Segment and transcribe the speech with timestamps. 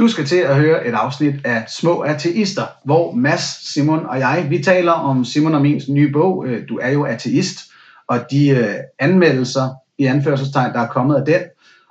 [0.00, 4.46] Du skal til at høre et afsnit af Små Ateister, hvor Mads, Simon og jeg,
[4.50, 7.58] vi taler om Simon og min nye bog, øh, Du er jo ateist,
[8.08, 9.68] og de øh, anmeldelser
[9.98, 11.40] i anførselstegn, der er kommet af den.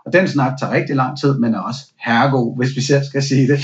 [0.06, 3.24] Og den snak tager rigtig lang tid, men er også herregod, hvis vi selv skal
[3.24, 3.60] sige det.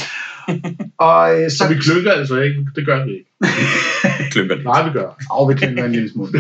[0.98, 2.68] Og, øh, så, så vi klynker altså ikke?
[2.76, 3.30] Det gør vi ikke.
[4.32, 5.18] klynker Nej, vi gør.
[5.30, 6.32] Og vi klynker en lille smule.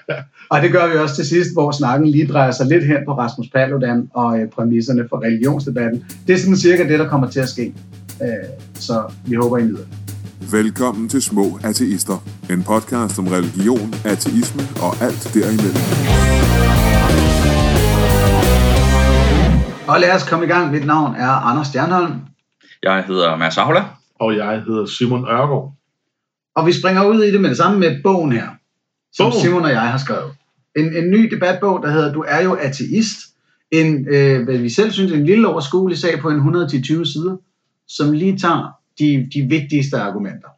[0.52, 3.12] og det gør vi også til sidst, hvor snakken lige drejer sig lidt hen på
[3.12, 6.04] Rasmus Paludan og øh, præmisserne for religionsdebatten.
[6.26, 7.74] Det er sådan cirka det, der kommer til at ske.
[8.22, 8.28] Øh,
[8.74, 9.84] så vi håber, I nyder
[10.52, 12.18] Velkommen til Små Ateister.
[12.50, 15.84] En podcast om religion, ateisme og alt derimellem.
[19.88, 20.70] Og lad os komme i gang.
[20.70, 22.12] Mit navn er Anders Stjernholm.
[22.82, 23.84] Jeg hedder Mads Aula.
[24.20, 25.73] Og jeg hedder Simon Ørgaard.
[26.54, 28.48] Og vi springer ud i det med det samme med bogen her,
[29.12, 29.42] som bogen.
[29.42, 30.32] Simon og jeg har skrevet.
[30.76, 33.18] En, en ny debatbog, der hedder Du er jo ateist.
[33.70, 37.36] En, øh, hvad vi selv synes, en lille overskuelig sag på en 120 sider,
[37.88, 40.48] som lige tager de, de vigtigste argumenter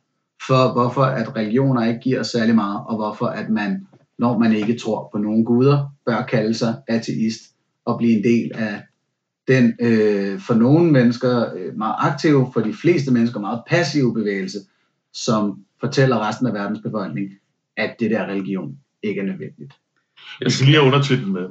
[0.46, 3.86] for, hvorfor at religioner ikke giver særlig meget, og hvorfor at man,
[4.18, 7.40] når man ikke tror på nogen guder, bør kalde sig ateist
[7.84, 8.82] og blive en del af
[9.48, 14.58] den øh, for nogle mennesker øh, meget aktive, for de fleste mennesker meget passive bevægelse,
[15.12, 17.32] som fortæller resten af verdens befolkning,
[17.76, 19.72] at det der religion ikke er nødvendigt.
[20.40, 21.48] Jeg skal lige have undertitlen med.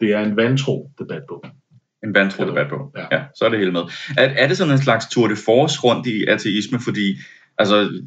[0.00, 1.44] Det er en vantro debatbog.
[2.04, 2.92] En vantro debatbog.
[2.96, 3.16] Ja.
[3.16, 3.80] ja, så er det hele med.
[4.18, 7.16] Er, er det sådan en slags tour de force rundt i ateisme, fordi
[7.58, 8.02] altså,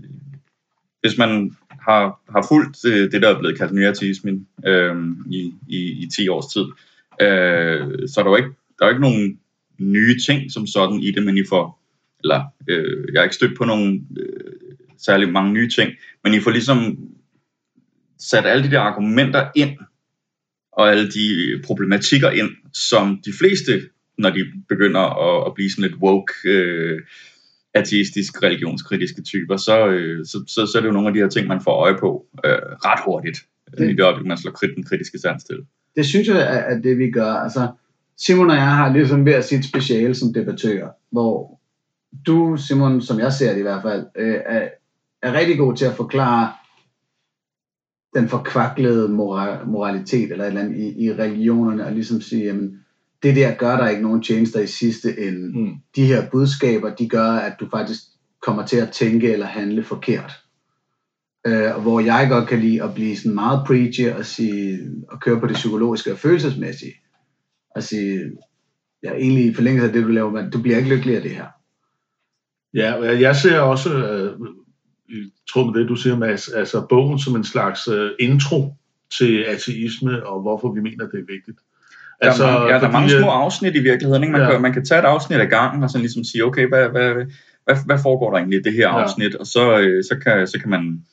[1.02, 4.96] hvis man har, har fulgt det, det, der er blevet kaldt nyateismen øh,
[5.32, 6.66] i, i, i 10 års tid,
[7.22, 9.40] øh, så er der jo ikke, der er ikke nogen
[9.78, 11.82] nye ting som sådan i det, men I får,
[12.24, 14.54] eller øh, jeg har ikke stødt på nogen øh,
[15.06, 15.92] særlig mange nye ting,
[16.24, 16.98] men I får ligesom
[18.20, 19.78] sat alle de der argumenter ind,
[20.72, 23.82] og alle de problematikker ind, som de fleste,
[24.18, 27.02] når de begynder at, at blive sådan lidt woke, øh,
[27.74, 31.30] ateistisk, religionskritiske typer, så, øh, så, så, så er det jo nogle af de her
[31.30, 32.52] ting, man får øje på øh,
[32.86, 33.38] ret hurtigt,
[33.78, 35.58] det, i det øjeblik, man slår den kritiske sans til.
[35.96, 37.32] Det synes jeg er, det, vi gør.
[37.32, 37.68] Altså,
[38.18, 41.60] Simon og jeg har ligesom hver sit speciale som debattør, hvor
[42.28, 44.70] du, Simon, som jeg ser det i hvert fald, øh, er,
[45.24, 46.54] er rigtig god til at forklare
[48.16, 52.80] den forkvaklede moral, moralitet eller et eller andet i, i religionerne, og ligesom sige, jamen,
[53.24, 55.60] det der gør der ikke nogen tjenester i sidste ende.
[55.60, 55.76] Mm.
[55.96, 58.00] De her budskaber, de gør, at du faktisk
[58.42, 60.32] kommer til at tænke eller handle forkert.
[61.48, 64.80] Uh, hvor jeg godt kan lide at blive sådan meget preachy og, sige,
[65.10, 66.94] og køre på det psykologiske og følelsesmæssige.
[67.76, 68.32] Og sige,
[69.04, 71.32] ja, egentlig i forlængelse af det, du laver, men du bliver ikke lykkelig af det
[71.32, 71.48] her.
[72.74, 73.90] Ja, jeg ser også,
[74.40, 74.48] uh,
[75.14, 78.76] i tråd med det, du siger, Mads, altså bogen som en slags uh, intro
[79.18, 81.58] til ateisme, og hvorfor vi mener, det er vigtigt.
[82.22, 84.24] Altså, der, er, ja, der er mange små afsnit i virkeligheden.
[84.24, 84.32] Ikke?
[84.32, 84.52] Man, ja.
[84.52, 87.14] kan, man kan tage et afsnit af gangen og så ligesom sige, okay, hvad, hvad,
[87.66, 89.34] hvad, hvad foregår der egentlig i det her afsnit?
[89.34, 89.40] Ja.
[89.40, 91.06] Og så, øh, så, kan, så kan man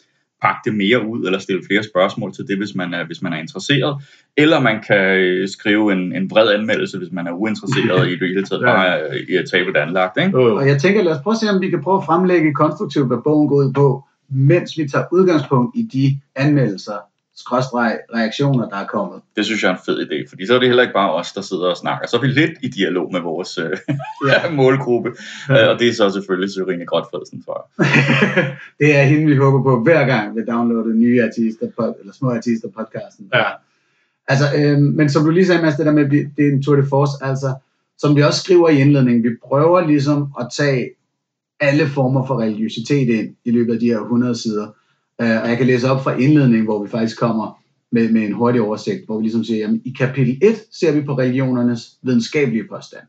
[0.43, 3.33] pakke det mere ud, eller stille flere spørgsmål til det, hvis man er, hvis man
[3.33, 4.03] er interesseret.
[4.37, 8.28] Eller man kan øh, skrive en, en bred anmeldelse, hvis man er uinteresseret i det
[8.28, 8.99] hele taget, bare ja.
[9.28, 10.17] i at tabe det anlagt.
[10.17, 10.39] Ikke?
[10.39, 13.06] Og jeg tænker, lad os prøve at se, om vi kan prøve at fremlægge konstruktivt,
[13.06, 17.09] hvad bogen går ud på, mens vi tager udgangspunkt i de anmeldelser,
[17.41, 19.21] skråstreg reaktioner, der er kommet.
[19.37, 21.33] Det synes jeg er en fed idé, fordi så er det heller ikke bare os,
[21.33, 22.09] der sidder og snakker.
[22.09, 23.77] Så er vi lidt i dialog med vores øh,
[24.31, 24.51] ja.
[24.51, 25.11] målgruppe,
[25.49, 25.67] ja.
[25.67, 27.87] og det er så selvfølgelig Sørine Grotfredsen, tror jeg.
[28.81, 32.69] det er hende, vi håber på hver gang vi downloader nye artister, eller små artister
[32.78, 33.31] podcasten.
[33.34, 33.45] Ja.
[34.28, 36.77] Altså, øh, men som du lige sagde, Mads, det der med, det er en tour
[36.77, 37.55] de force, altså,
[37.99, 40.91] som vi også skriver i indledningen, vi prøver ligesom at tage
[41.61, 44.67] alle former for religiøsitet ind i løbet af de her 100 sider,
[45.43, 48.61] og jeg kan læse op fra indledningen, hvor vi faktisk kommer med, med en hurtig
[48.61, 53.03] oversigt, hvor vi ligesom siger, jamen i kapitel 1 ser vi på religionernes videnskabelige påstand.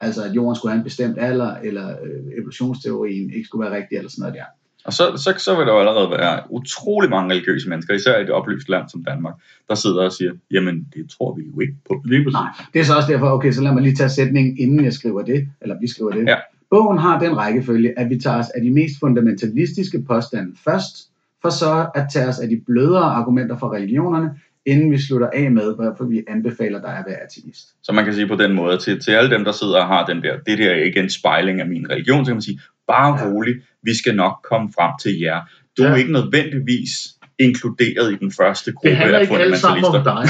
[0.00, 3.96] Altså at jorden skulle have en bestemt alder, eller øh, evolutionsteorien ikke skulle være rigtig,
[3.98, 4.44] eller sådan noget der.
[4.84, 8.22] Og så, så, så vil der jo allerede være utrolig mange religiøse mennesker, især i
[8.22, 9.34] et oplyst land som Danmark,
[9.68, 12.02] der sidder og siger, jamen det tror vi jo ikke på.
[12.04, 14.84] Lige Nej, det er så også derfor, okay, så lad mig lige tage sætningen, inden
[14.84, 16.28] jeg skriver det, eller vi skriver det.
[16.28, 16.36] Ja.
[16.70, 21.10] Bogen har den rækkefølge, at vi tager os af de mest fundamentalistiske påstande først,
[21.44, 24.30] for så at tage os af de blødere argumenter for religionerne,
[24.66, 27.66] inden vi slutter af med, hvorfor vi anbefaler dig at være ateist.
[27.82, 30.06] Så man kan sige på den måde, til, til alle dem, der sidder og har
[30.06, 32.60] den der, det der er ikke en spejling af min religion, så kan man sige,
[32.88, 33.26] bare ja.
[33.26, 35.40] rolig, vi skal nok komme frem til jer.
[35.78, 35.88] Du ja.
[35.88, 36.90] er ikke nødvendigvis
[37.38, 40.28] inkluderet i den første gruppe det handler ikke alle sammen om dig.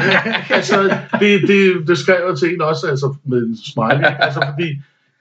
[0.56, 4.04] altså, det, det, det skrev jeg til en også altså, med en smiley.
[4.18, 4.68] Altså, fordi,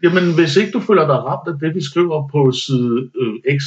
[0.04, 3.64] jamen, hvis ikke du føler dig ramt af det, vi skriver på side øh, X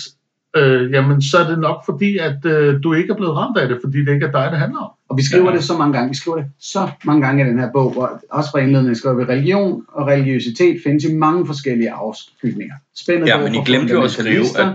[0.57, 3.69] øh, jamen så er det nok fordi, at øh, du ikke er blevet ramt af
[3.69, 4.91] det, fordi det ikke er dig, det handler om.
[5.09, 5.57] Og vi skriver ja.
[5.57, 6.09] det så mange gange.
[6.09, 9.17] Vi skriver det så mange gange i den her bog, hvor også fra indledningen skriver
[9.17, 12.75] vi, religion og religiøsitet findes i mange forskellige afskygninger.
[12.97, 14.73] Spændet ja, men I glemte jo at skrive, at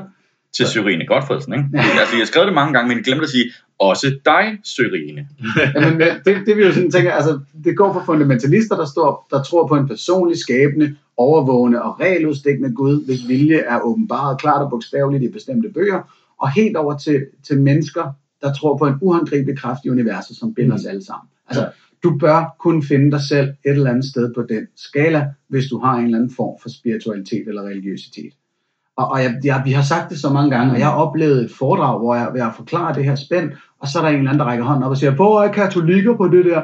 [0.53, 1.65] til Syrine Godfredsen, ikke?
[1.73, 1.79] Ja.
[1.99, 3.45] Altså, jeg har skrevet det mange gange, men jeg glemte at sige,
[3.79, 5.27] også dig, Syrine.
[5.75, 9.43] Jamen, det, det vi jo sådan tænker, altså, det går for fundamentalister, der, står, der
[9.43, 14.69] tror på en personlig skabende, overvågende og regeludstikkende Gud, hvis vilje er åbenbaret klart og
[14.69, 16.01] bogstaveligt i bestemte bøger,
[16.41, 18.11] og helt over til, til mennesker,
[18.41, 20.79] der tror på en uhåndgribelig kraft i universet, som binder mm.
[20.79, 21.29] os alle sammen.
[21.47, 21.69] Altså,
[22.03, 25.79] du bør kunne finde dig selv et eller andet sted på den skala, hvis du
[25.79, 28.33] har en eller anden form for spiritualitet eller religiøsitet.
[28.97, 31.43] Og, og jeg, jeg, vi har sagt det så mange gange, og jeg har oplevet
[31.43, 34.29] et foredrag, hvor jeg, jeg forklarer det her spænd, og så er der en eller
[34.29, 36.61] anden, der rækker hånden op og siger, hvor er katolikker på det der?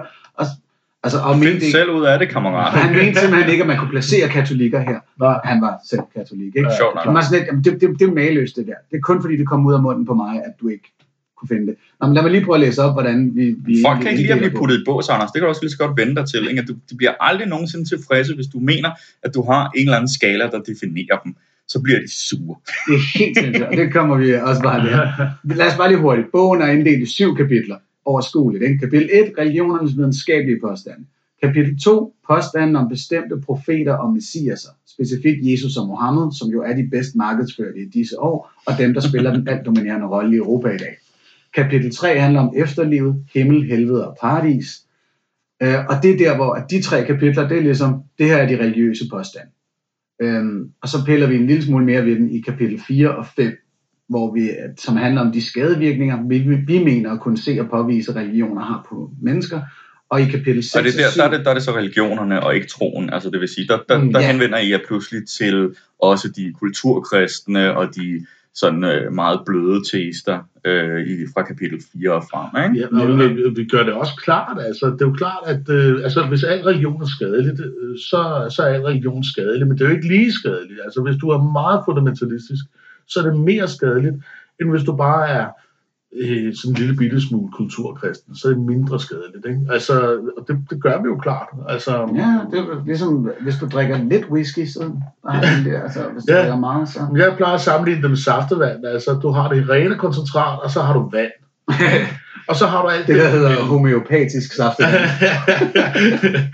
[1.03, 2.73] Altså, og Find ikke, selv ud af det, kammerat.
[2.73, 4.99] Han mente simpelthen ikke, at man kunne placere katolikker her.
[5.19, 5.39] Nej.
[5.43, 6.69] Han var selv katolik, ikke?
[6.69, 7.11] Ja, ja.
[7.11, 8.73] Man sådan lidt, det, det, det er maløst det der.
[8.91, 10.93] Det er kun fordi, det kom ud af munden på mig, at du ikke
[11.37, 11.75] kunne finde det.
[11.99, 13.55] Nå, men lad mig lige prøve at læse op, hvordan vi...
[13.65, 15.31] vi Folk kan ikke lide at blive puttet i bås, Anders.
[15.31, 16.49] Det kan du også lige så godt vente dig til.
[16.49, 16.61] Ikke?
[16.61, 18.89] At du, de bliver aldrig nogensinde tilfredse, hvis du mener,
[19.23, 21.35] at du har en eller anden skala, der definerer dem
[21.73, 22.55] så bliver de sure.
[22.87, 25.29] Det er helt sindssygt, og det kommer vi også bare der.
[25.59, 26.31] Lad os bare lige hurtigt.
[26.31, 27.75] Bogen er inddelt i syv kapitler
[28.05, 28.63] overskueligt.
[28.63, 28.79] Ikke?
[28.79, 31.05] Kapitel 1, religionernes videnskabelige påstande.
[31.43, 36.75] Kapitel 2, påstanden om bestemte profeter og messiaser, specifikt Jesus og Mohammed, som jo er
[36.75, 40.37] de bedst markedsførte i disse år, og dem, der spiller den alt dominerende rolle i
[40.37, 40.95] Europa i dag.
[41.55, 44.85] Kapitel 3 handler om efterlivet, himmel, helvede og paradis.
[45.63, 48.47] Øh, og det er der, hvor de tre kapitler, det er ligesom, det her er
[48.47, 49.49] de religiøse påstande.
[50.21, 53.25] Øhm, og så piller vi en lille smule mere ved den i kapitel 4 og
[53.25, 53.53] 5,
[54.09, 58.11] hvor vi, som handler om de skadevirkninger, vi, vi mener at kunne se og påvise,
[58.11, 59.61] at religioner har på mennesker.
[60.09, 61.75] Og i kapitel 6 og det der, 7, der, er det, der er det så
[61.75, 63.09] religionerne og ikke troen.
[63.09, 64.31] Altså det vil sige, der, der, der mm, ja.
[64.31, 70.39] henvender I jer pludselig til også de kulturkristne og de sådan øh, meget bløde tester
[70.65, 72.49] øh, i, fra kapitel 4 og frem.
[72.63, 72.87] Ikke?
[72.95, 76.03] Ja, og vi, vi gør det også klart, altså det er jo klart, at øh,
[76.03, 78.21] altså, hvis al religion er skadelig, øh, så,
[78.55, 80.79] så er al religion skadelig, men det er jo ikke lige skadeligt.
[80.85, 82.65] Altså hvis du er meget fundamentalistisk,
[83.09, 84.15] så er det mere skadeligt,
[84.61, 85.47] end hvis du bare er
[86.13, 89.45] øh, sådan en lille bitte smule kulturkristen, så er det mindre skadeligt.
[89.45, 89.61] Ikke?
[89.69, 89.93] Altså,
[90.37, 91.47] og det, det gør vi jo klart.
[91.69, 94.91] Altså, ja, det er ligesom, hvis du drikker lidt whisky, så
[95.29, 96.99] har den der, altså, hvis du ja, drikker meget, så...
[97.15, 98.85] Jeg plejer at sammenligne det med saftevand.
[98.85, 101.31] Altså, du har det rene koncentrat, og så har du vand.
[102.49, 105.09] og så har du alt det, det der hedder homeopatisk saftevand.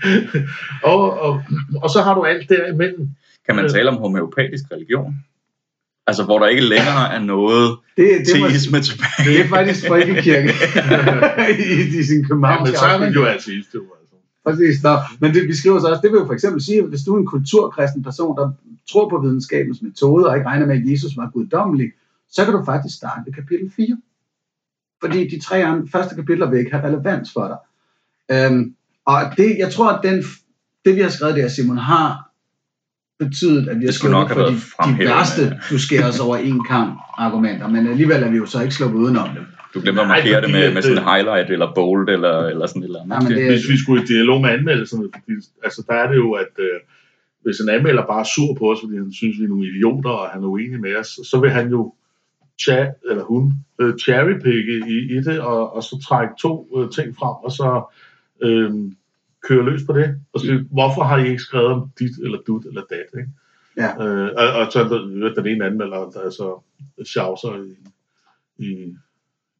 [0.92, 1.42] og, og,
[1.82, 3.08] og så har du alt derimellem.
[3.46, 5.14] Kan man tale om homeopatisk religion?
[6.06, 9.24] Altså, hvor der ikke længere er noget det, det teisme tilbage.
[9.24, 10.52] Det er faktisk folkekirke
[11.64, 13.82] i, i sin københavnske ja, men så er man jo ateist, jo.
[14.00, 14.16] Altså.
[14.44, 14.96] Præcis, nå.
[15.20, 17.14] men det, vi skriver så også, det vil jo for eksempel sige, at hvis du
[17.14, 18.50] er en kulturkristen person, der
[18.90, 21.92] tror på videnskabens metode, og ikke regner med, at Jesus var guddommelig,
[22.30, 23.98] så kan du faktisk starte ved kapitel 4.
[25.02, 27.58] Fordi de tre andre, første kapitler vil ikke have relevans for dig.
[28.36, 28.74] Øhm,
[29.04, 30.24] og det, jeg tror, at den,
[30.84, 32.25] det vi har skrevet der, Simon, har
[33.18, 37.00] betydet, at vi har slået for de, de værste, du skærer os over en kamp
[37.18, 39.46] argumenter, men alligevel er vi jo så ikke slået udenom dem.
[39.74, 42.82] Du glemmer at markere det med, med sådan en highlight eller bold eller, eller sådan
[42.82, 43.30] et eller andet.
[43.30, 45.32] Ja, det, Hvis vi skulle i dialog med anmeldelserne, fordi,
[45.64, 46.80] altså der er det jo, at øh,
[47.44, 50.10] hvis en anmelder bare er sur på os, fordi han synes, vi er nogle idioter,
[50.10, 51.94] og han er uenig med os, så vil han jo
[52.62, 57.16] cha, eller hun øh, cherrypicke i, i det, og, og så trække to øh, ting
[57.16, 57.68] frem, og så
[58.42, 58.70] øh,
[59.48, 62.64] køre løs på det, og sige, hvorfor har I ikke skrevet om dit, eller dut,
[62.64, 63.30] eller dat, ikke?
[63.76, 64.04] Ja.
[64.04, 64.84] Øh, og, og så
[65.36, 66.62] den ene anmelder, der er så
[67.04, 67.76] Schauser i,
[68.64, 68.94] i,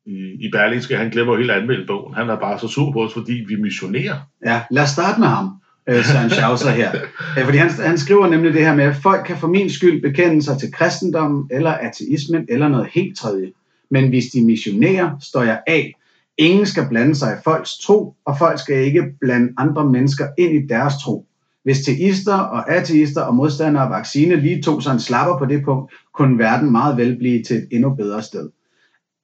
[0.06, 2.14] i, i Berlingske, han glemmer jo helt anmelde bogen.
[2.14, 4.16] Han er bare så sur på os, fordi vi missionerer.
[4.44, 5.50] Ja, lad os starte med ham,
[5.86, 6.92] øh, Søren Schauser her.
[7.36, 10.02] Ja, fordi han, han skriver nemlig det her med, at folk kan for min skyld
[10.02, 13.52] bekende sig til kristendommen, eller ateismen, eller noget helt tredje.
[13.90, 15.94] Men hvis de missionerer, står jeg af,
[16.38, 20.64] Ingen skal blande sig i folks tro, og folk skal ikke blande andre mennesker ind
[20.64, 21.26] i deres tro.
[21.64, 25.64] Hvis teister og ateister og modstandere af vaccine lige tog sig en slapper på det
[25.64, 28.48] punkt, kunne verden meget vel blive til et endnu bedre sted.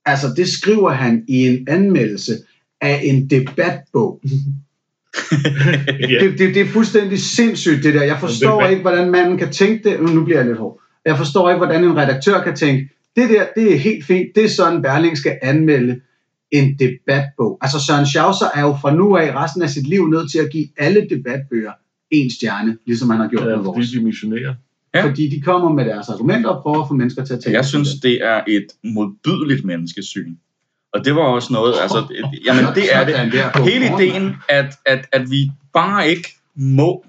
[0.04, 2.32] Altså, det skriver han i en anmeldelse
[2.80, 4.20] af en debatbog.
[6.20, 8.02] det, det, det er fuldstændig sindssygt, det der.
[8.02, 10.14] Jeg forstår ikke, hvordan manden kan tænke det.
[10.14, 10.80] Nu bliver jeg lidt hård.
[11.04, 14.28] Jeg forstår ikke, hvordan en redaktør kan tænke, det der, det er helt fint.
[14.34, 16.00] Det er sådan, Berling skal anmelde
[16.52, 17.58] en debatbog.
[17.60, 20.50] Altså Søren Schauser er jo fra nu af resten af sit liv nødt til at
[20.52, 21.72] give alle debatbøger
[22.10, 23.86] en stjerne, ligesom han har gjort ja, med vores.
[23.86, 24.54] Fordi de missionerer.
[24.94, 25.04] Ja.
[25.04, 27.56] Fordi de kommer med deres argumenter og prøver at få mennesker til at tænke.
[27.56, 30.36] Jeg synes, det er et modbydeligt menneskesyn.
[30.92, 31.98] Og det var også noget, altså,
[32.46, 33.70] jamen det er det.
[33.72, 37.04] Hele ideen, at, at, at vi bare ikke må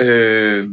[0.00, 0.70] øh,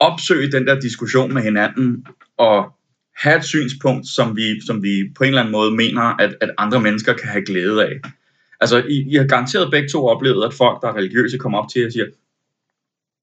[0.00, 2.06] opsøge den der diskussion med hinanden
[2.38, 2.75] og
[3.16, 6.50] have et synspunkt, som vi, som vi på en eller anden måde mener, at, at
[6.58, 7.92] andre mennesker kan have glæde af.
[8.60, 11.68] Altså, I, I har garanteret begge to oplevet, at folk, der er religiøse, kommer op
[11.72, 12.06] til jer og siger,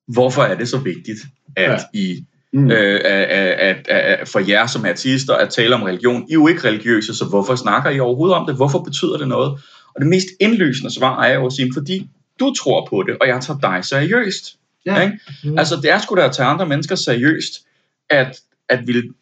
[0.08, 1.20] hvorfor er det så vigtigt,
[1.56, 2.00] at ja.
[2.00, 2.72] I Mm.
[2.72, 6.22] Øh, at, at, at, for jer som artister at tale om religion.
[6.30, 8.56] I er jo ikke religiøse, så hvorfor snakker I overhovedet om det?
[8.56, 9.52] Hvorfor betyder det noget?
[9.96, 12.10] Og det mest indlysende svar er jo at sige, fordi
[12.40, 14.58] du tror på det, og jeg tager dig seriøst.
[14.86, 15.02] Ja.
[15.02, 15.20] Ikke?
[15.44, 15.58] Mm.
[15.58, 17.66] Altså det er sgu da at tage andre mennesker seriøst,
[18.10, 19.14] at, at ville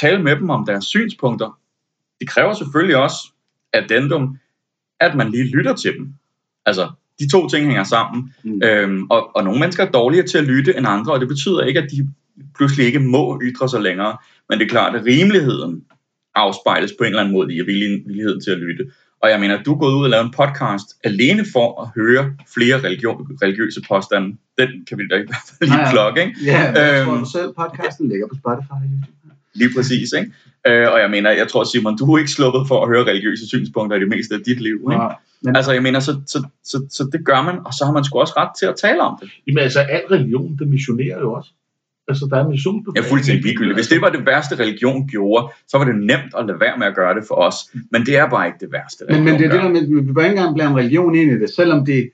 [0.00, 1.58] tale med dem om deres synspunkter.
[2.20, 3.16] Det kræver selvfølgelig også
[3.72, 4.38] addendum,
[5.00, 6.14] at man lige lytter til dem.
[6.66, 8.34] Altså, de to ting hænger sammen.
[8.44, 8.62] Mm.
[8.64, 11.60] Øhm, og, og nogle mennesker er dårligere til at lytte end andre, og det betyder
[11.60, 12.08] ikke, at de
[12.56, 14.16] pludselig ikke må ytre sig længere.
[14.48, 15.84] Men det er klart, at rimeligheden
[16.34, 18.84] afspejles på en eller anden måde i villigheden til at lytte.
[19.22, 21.88] Og jeg mener, at du er gået ud og lavet en podcast alene for at
[21.96, 24.36] høre flere religion, religiøse påstande.
[24.58, 26.34] Den kan vi da i hvert fald lige plukke, ikke?
[26.44, 28.82] Ja, jeg øhm, tror du selv, podcasten ligger på Spotify.
[29.56, 30.32] Lige præcis, ikke?
[30.66, 33.48] Øh, og jeg mener, jeg tror Simon, du er ikke sluppet for at høre religiøse
[33.48, 35.02] synspunkter i det meste af dit liv, ikke?
[35.02, 35.08] Ja,
[35.42, 35.56] men...
[35.56, 38.18] Altså, jeg mener, så, så, så, så det gør man, og så har man sgu
[38.18, 39.30] også ret til at tale om det.
[39.46, 41.50] Jamen altså, al religion, det missionerer jo også.
[42.08, 43.76] Altså, der er mission på Ja, fuldstændig ligegyldigt.
[43.76, 46.86] Hvis det var det værste, religion gjorde, så var det nemt at lade være med
[46.86, 47.56] at gøre det for os.
[47.90, 50.12] Men det er bare ikke det værste, Men, men det er det der med, vi
[50.12, 52.10] bør ikke engang blande religion ind i det, selvom det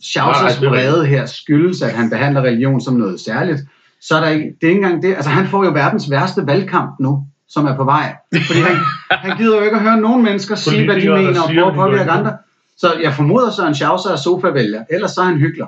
[0.00, 3.60] Schausers vrede her skyldes, at han behandler religion som noget særligt,
[4.00, 5.14] så er der ikke, det er ikke engang det.
[5.14, 8.16] Altså, han får jo verdens værste valgkamp nu, som er på vej.
[8.46, 8.76] Fordi han,
[9.24, 11.74] han gider jo ikke at høre nogen mennesker sige, hvad de mener, og prøve at
[11.74, 12.36] påvirke andre.
[12.78, 15.66] Så jeg formoder så, en Schauser er sofa-vælger, ellers så er han hyggelig.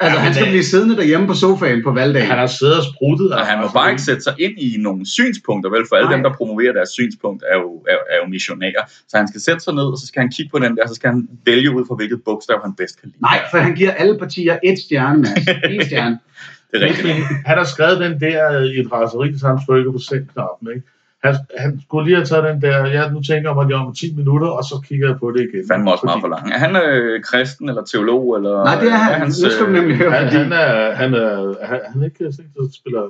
[0.00, 0.52] Altså, ja, han skal det...
[0.52, 2.26] blive siddende derhjemme på sofaen på valgdagen.
[2.26, 3.32] Han har siddet og spruttet.
[3.32, 5.84] Og han må bare ikke sætte sig ind i nogle synspunkter, vel?
[5.88, 6.16] For alle Nej.
[6.16, 8.84] dem, der promoverer deres synspunkt, er jo, er, er jo missionærer.
[9.08, 10.94] Så han skal sætte sig ned, og så skal han kigge på den der, så
[10.94, 13.22] skal han vælge ud fra, hvilket bogstav han bedst kan lide.
[13.22, 15.46] Nej, for han giver alle partier et stjerne, Mads.
[15.70, 16.18] En stjerne.
[16.70, 17.14] det er rigtigt.
[17.46, 20.86] Han har skrevet den der i et raseri, så han trykker på sendknappen, ikke?
[21.24, 24.14] Han, han skulle lige have taget den der, ja, nu tænker jeg mig om 10
[24.16, 25.64] minutter, og så kigger jeg på det igen.
[25.68, 26.52] Fandme også meget for lang.
[26.52, 28.36] Er han øh, kristen eller teolog?
[28.36, 29.12] Eller, Nej, det er han.
[29.14, 30.10] Er hans, nu skal nemlig høre.
[30.10, 33.02] Han, han, er, han, er, han, han er ikke sådan, der spiller...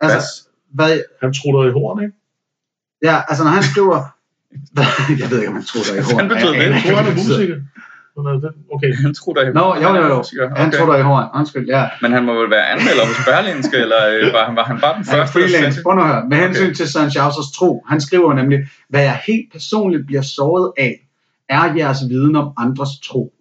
[0.00, 0.90] Altså, hvad?
[1.22, 2.14] Han trutter i horn, ikke?
[3.02, 3.98] Ja, altså når han skriver...
[5.22, 6.18] jeg ved ikke, om han trutter i horn.
[6.20, 6.58] Han betyder det.
[6.58, 7.56] Jeg tror, han er musiker.
[8.74, 8.94] Okay.
[9.02, 10.18] Han tror der i Nå, jo, jo, jo.
[10.18, 10.60] Okay.
[10.62, 11.28] Han tror der i hården.
[11.34, 11.88] Undskyld, ja.
[12.02, 14.94] Men han må vel være anmelder hos Berlinske, eller øh, var, han, var han bare
[14.96, 15.10] den første?
[15.10, 15.82] Han er freelance.
[15.82, 16.28] Høre.
[16.28, 16.74] Med hensyn okay.
[16.74, 18.58] til Søren Schausers tro, han skriver nemlig,
[18.88, 20.94] hvad jeg helt personligt bliver såret af,
[21.48, 23.32] er jeres viden om andres tro.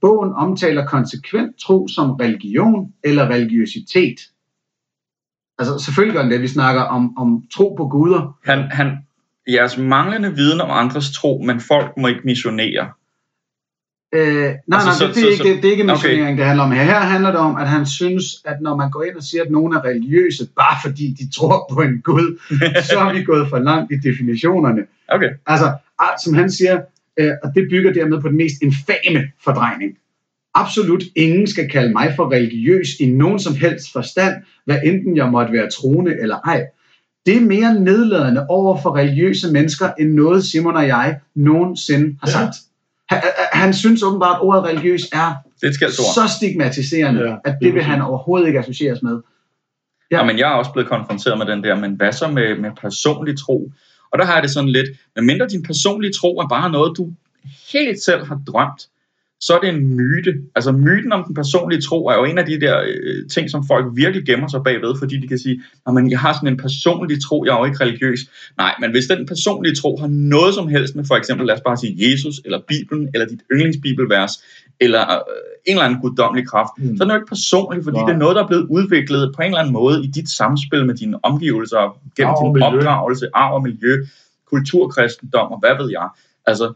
[0.00, 4.18] Bogen omtaler konsekvent tro som religion eller religiøsitet.
[5.58, 8.36] Altså selvfølgelig gør den det, vi snakker om, om tro på guder.
[8.44, 8.96] Han, han,
[9.48, 12.90] jeres manglende viden om andres tro, men folk må ikke missionere.
[14.14, 16.36] Øh, nej, altså, nej, så, det, det, er ikke, det, det er ikke missionering, okay.
[16.36, 16.82] det handler om her.
[16.82, 19.50] Her handler det om, at han synes, at når man går ind og siger, at
[19.50, 22.38] nogen er religiøse, bare fordi de tror på en Gud,
[22.90, 24.82] så er vi gået for langt i definitionerne.
[25.08, 25.28] Okay.
[25.46, 25.72] Altså,
[26.24, 26.80] som han siger,
[27.16, 29.92] øh, og det bygger dermed på den mest infame fordrejning.
[30.54, 34.34] Absolut ingen skal kalde mig for religiøs i nogen som helst forstand,
[34.64, 36.66] hvad enten jeg måtte være troende eller ej.
[37.26, 42.30] Det er mere nedladende over for religiøse mennesker, end noget Simon og jeg nogensinde har
[42.30, 42.54] sagt.
[42.54, 42.65] Ja.
[43.08, 43.22] Han,
[43.52, 47.82] han synes åbenbart, at ordet religiøs er det er så stigmatiserende, ja, at det vil
[47.82, 49.20] han overhovedet ikke associeres med.
[50.10, 50.16] Ja.
[50.16, 52.70] ja, men jeg er også blevet konfronteret med den der, men hvad så med, med
[52.80, 53.72] personlig tro?
[54.12, 57.12] Og der har jeg det sådan lidt, medmindre din personlige tro er bare noget, du
[57.72, 58.88] helt selv har drømt,
[59.40, 60.34] så er det en myte.
[60.54, 63.66] Altså myten om den personlige tro er jo en af de der øh, ting, som
[63.66, 67.22] folk virkelig gemmer sig bagved, fordi de kan sige, at jeg har sådan en personlig
[67.22, 68.20] tro, jeg er jo ikke religiøs.
[68.56, 71.60] Nej, men hvis den personlige tro har noget som helst med for eksempel, lad os
[71.66, 74.32] bare sige Jesus, eller Bibelen, eller dit yndlingsbibelvers,
[74.80, 75.16] eller øh,
[75.66, 76.96] en eller anden guddommelig kraft, mm.
[76.96, 78.06] så er det jo ikke personligt, fordi wow.
[78.06, 80.86] det er noget, der er blevet udviklet på en eller anden måde i dit samspil
[80.86, 84.06] med dine omgivelser, gennem arv din opdragelse, arv og miljø,
[84.50, 86.08] kulturkristendom og hvad ved jeg.
[86.46, 86.72] Altså,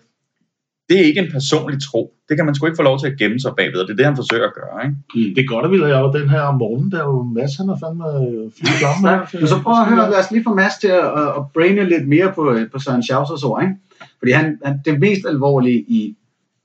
[0.91, 2.15] det er ikke en personlig tro.
[2.29, 3.97] Det kan man sgu ikke få lov til at gemme sig bagved, og det er
[3.97, 4.85] det, han forsøger at gøre.
[4.85, 5.29] Ikke?
[5.29, 5.35] Mm.
[5.35, 7.69] Det er godt, at vi laver den her om morgenen, der er jo Mads, han
[7.69, 8.05] har fandme
[8.59, 8.97] fyldt om.
[9.41, 11.05] Men så prøv at høre, lad os lige få Mads til at,
[11.39, 13.63] at braine lidt mere på, på Søren Schausers ord.
[13.63, 13.75] Ikke?
[14.19, 16.17] Fordi han, han, det mest alvorlige i,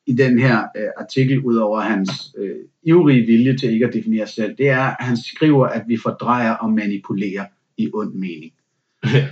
[0.08, 4.36] i den her øh, artikel, udover hans øh, ivrige vilje til ikke at definere sig
[4.36, 7.46] selv, det er, at han skriver, at vi fordrejer og manipulerer
[7.77, 8.51] i ond mening.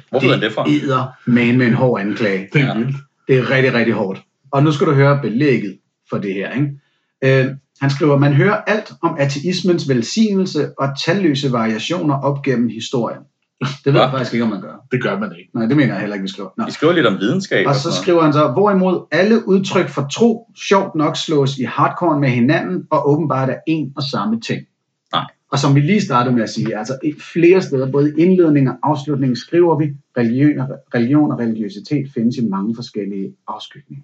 [0.10, 0.64] Hvorfor det er det for?
[0.64, 2.50] Det man med en hård anklage.
[2.54, 2.86] Det er, ja.
[3.28, 4.22] det er rigtig, rigtig hårdt.
[4.54, 5.78] Og nu skal du høre belægget
[6.10, 6.52] for det her.
[6.52, 7.44] Ikke?
[7.46, 13.22] Øh, han skriver, man hører alt om ateismens velsignelse og talløse variationer op gennem historien.
[13.86, 14.86] Det ved jeg faktisk ikke, om man gør.
[14.92, 15.52] Det gør man ikke.
[15.54, 16.50] Nej, det mener jeg heller ikke, vi skriver.
[16.58, 16.66] Nå.
[16.66, 17.68] Vi skriver lidt om videnskab.
[17.68, 21.64] Og så og skriver han så, hvorimod alle udtryk for tro, sjovt nok slås i
[21.64, 24.62] hardcore med hinanden, og åbenbart er en og samme ting.
[25.14, 25.26] Nej.
[25.52, 27.00] Og som vi lige startede med at sige, altså
[27.34, 32.46] flere steder, både i indledning og afslutning, skriver vi, religion, religion og religiøsitet findes i
[32.46, 34.04] mange forskellige afskygninger.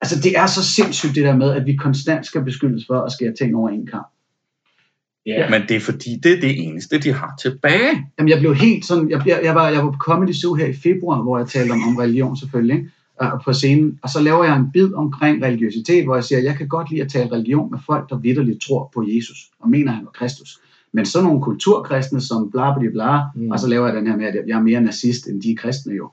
[0.00, 3.12] Altså det er så sindssygt det der med, at vi konstant skal beskyldes for at
[3.12, 4.06] skære ting over en kamp.
[5.26, 5.50] Ja.
[5.50, 8.06] Men det er fordi, det er det eneste, de har tilbage.
[8.18, 10.66] Jamen jeg blev helt sådan, jeg, jeg, jeg, var, jeg var på Comedy Zoo her
[10.66, 12.90] i februar, hvor jeg talte om, om religion selvfølgelig, ikke?
[13.22, 16.44] Uh, på scenen, og så laver jeg en bid omkring religiøsitet, hvor jeg siger, at
[16.44, 19.70] jeg kan godt lide at tale religion med folk, der vidderligt tror på Jesus, og
[19.70, 20.60] mener, han var Kristus.
[20.92, 23.50] Men så nogle kulturkristne, som bla bla bla, mm.
[23.50, 25.56] og så laver jeg den her med, at jeg er mere nazist, end de er
[25.56, 26.10] kristne jo.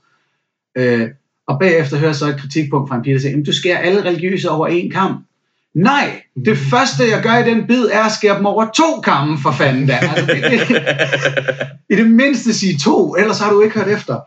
[0.79, 1.07] Uh,
[1.47, 4.05] og bagefter hører jeg så et kritikpunkt fra en pige, der siger, du skærer alle
[4.05, 5.25] religiøse over en kamp.
[5.73, 9.37] Nej, det første jeg gør i den bid er at skære dem over to kamme
[9.43, 9.93] for fanden da.
[9.93, 10.59] Altså, det, det,
[11.89, 14.19] I det mindste sige to, ellers har du ikke hørt efter.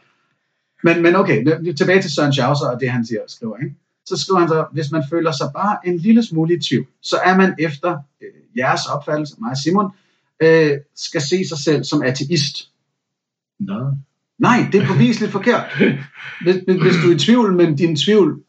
[0.82, 1.44] Men, men okay,
[1.76, 3.56] tilbage til Søren Schauser og det han siger, skriver.
[3.56, 3.75] Ikke?
[4.06, 7.16] Så skriver han så, hvis man føler sig bare en lille smule i tvivl, så
[7.16, 9.90] er man efter øh, jeres opfattelse, mig og Simon,
[10.42, 12.56] øh, skal se sig selv som ateist.
[13.61, 13.92] Nå.
[14.38, 15.64] Nej, det er bevisligt forkert.
[16.43, 18.40] Hvis, hvis du er i tvivl, men din tvivl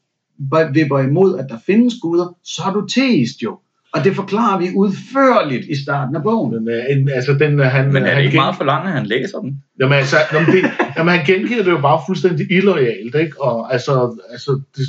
[0.73, 3.59] vipper imod, at der findes guder, så er du teist jo.
[3.93, 6.65] Og det forklarer vi udførligt i starten af bogen.
[6.65, 6.73] Men,
[7.09, 9.05] øh, altså, den, han, Men er det han ikke gen- meget for langt, at han
[9.05, 9.63] læser den?
[9.79, 10.63] Jamen, altså, jamen, det,
[10.97, 13.41] jamen, han gengiver det jo bare fuldstændig illoyalt, ikke?
[13.43, 14.83] Og altså, altså, det,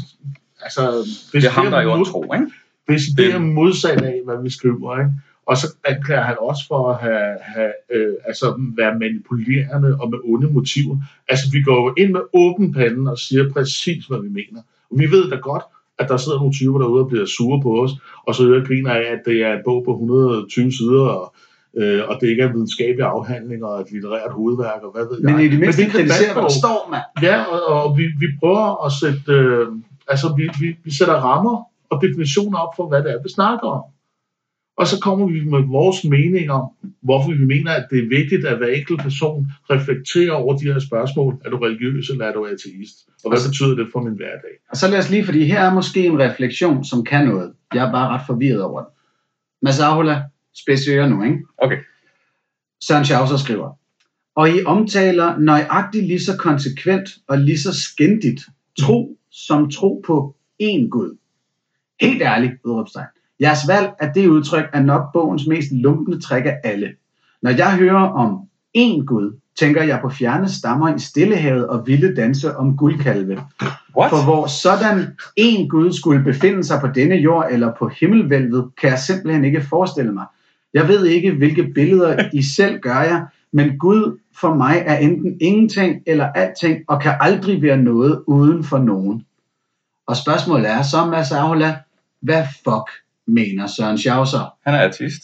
[0.62, 0.80] altså,
[1.32, 2.46] Det er ham, der er jo en mod- tro, ikke?
[2.86, 5.10] Hvis det er modsat af, hvad vi skriver, ikke?
[5.48, 10.18] Og så anklager han også for at have, have øh, altså, være manipulerende og med
[10.24, 10.96] onde motiver.
[11.28, 14.60] Altså, vi går jo ind med åben panden og siger præcis, hvad vi mener.
[14.90, 15.62] Og vi ved da godt,
[15.98, 17.90] at der sidder nogle typer derude og bliver sure på os,
[18.26, 21.34] og så øger griner af, at det er en bog på 120 sider, og,
[21.76, 25.34] øh, og det ikke er videnskabelige afhandlinger og et litterært hovedværk, og hvad ved Men
[25.34, 25.44] jeg.
[25.44, 27.06] i det mindste er kritiserer, hvad der står, mand.
[27.22, 29.66] Ja, og, og vi, vi prøver at sætte, øh,
[30.08, 31.56] altså vi, vi, vi sætter rammer
[31.90, 33.82] og definitioner op for, hvad det er, vi snakker om.
[34.78, 36.64] Og så kommer vi med vores mening om,
[37.00, 40.78] hvorfor vi mener, at det er vigtigt, at hver enkelt person reflekterer over de her
[40.78, 41.40] spørgsmål.
[41.44, 42.96] Er du religiøs, eller er du ateist?
[43.24, 44.54] Og hvad betyder det for min hverdag?
[44.70, 47.52] Og så lad os lige, fordi her er måske en refleksion, som kan noget.
[47.74, 48.90] Jeg er bare ret forvirret over den.
[49.62, 50.22] Mads Ahola,
[51.08, 51.38] nu, ikke?
[51.58, 51.78] Okay.
[52.82, 53.78] Søren Schauser skriver,
[54.34, 58.40] og I omtaler nøjagtigt lige så konsekvent og lige så skændigt
[58.80, 61.16] tro som tro på én Gud.
[62.00, 63.17] Helt ærligt, udråbstegn.
[63.40, 66.92] Jeres valg af det udtryk er nok bogens mest lunkende træk af alle.
[67.42, 68.40] Når jeg hører om
[68.76, 73.42] én Gud, tænker jeg på fjerne stammer i Stillehavet og vilde danse om guldkalve.
[73.96, 74.10] What?
[74.10, 78.90] For hvor sådan en Gud skulle befinde sig på denne jord eller på himmelvælvet, kan
[78.90, 80.26] jeg simpelthen ikke forestille mig.
[80.74, 85.36] Jeg ved ikke, hvilke billeder I selv gør jer, men Gud for mig er enten
[85.40, 89.24] ingenting eller alting, og kan aldrig være noget uden for nogen.
[90.06, 91.76] Og spørgsmålet er så, Mads Ahola,
[92.20, 92.90] hvad fuck
[93.28, 94.58] mener Søren Schauser?
[94.66, 95.22] Han er artist.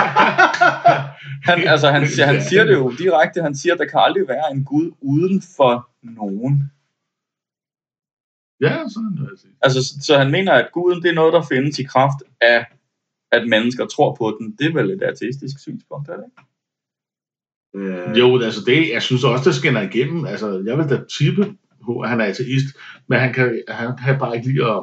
[1.48, 3.42] han, altså, han, siger- han siger det jo direkte.
[3.42, 6.70] Han siger, at der kan aldrig være en Gud uden for nogen.
[8.60, 9.40] Ja, sådan er det.
[9.62, 12.66] Altså, så- så han mener, at guden det er noget, der findes i kraft af,
[13.32, 14.56] at mennesker tror på den.
[14.58, 16.42] Det er vel et ateistisk synspunkt, er det ikke?
[17.74, 20.24] Øh, Jo, altså det, jeg synes også, det skinner igennem.
[20.24, 22.66] Altså, jeg vil da tippe på, at han er ateist,
[23.08, 24.82] men han kan, han kan bare ikke lide at,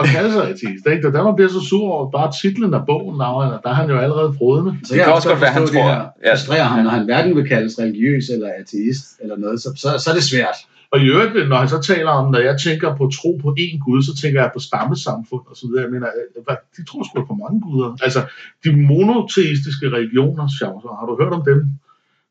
[0.00, 0.86] at kalde sig ateist.
[0.86, 1.02] Ikke?
[1.02, 3.74] Det er der, man bliver så sur over bare titlen af bogen, Laura, der er
[3.74, 4.72] han jo allerede frodende.
[4.84, 6.32] Så Det kan også godt være, han forstå, det tror- her ja.
[6.32, 10.10] frustrerer ham, når han hverken vil kaldes religiøs eller ateist eller noget, så, så, så
[10.10, 10.56] er det svært.
[10.92, 13.78] Og i øvrigt, når han så taler om, når jeg tænker på tro på én
[13.84, 15.82] Gud, så tænker jeg på stammesamfund og så videre.
[15.82, 16.06] Jeg mener,
[16.46, 17.96] hvad, de tror sgu på mange guder.
[18.06, 18.20] Altså,
[18.64, 21.58] de monoteistiske religioner, Charles, har du hørt om dem?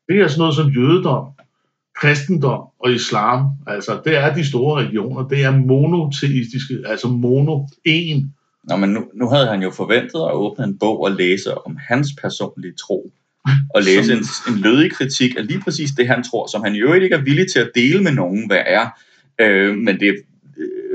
[0.08, 1.24] Det er sådan noget som jødedom,
[2.00, 3.46] kristendom og islam.
[3.66, 5.28] Altså, det er de store religioner.
[5.28, 8.34] Det er monoteistiske, altså mono, en.
[8.68, 11.78] Nå, men nu, nu havde han jo forventet at åbne en bog og læse om
[11.88, 13.12] hans personlige tro.
[13.74, 16.78] Og læse en, en lødig kritik af lige præcis det, han tror, som han i
[16.78, 18.88] øvrigt ikke er villig til at dele med nogen, hvad er.
[19.40, 20.14] Øh, men det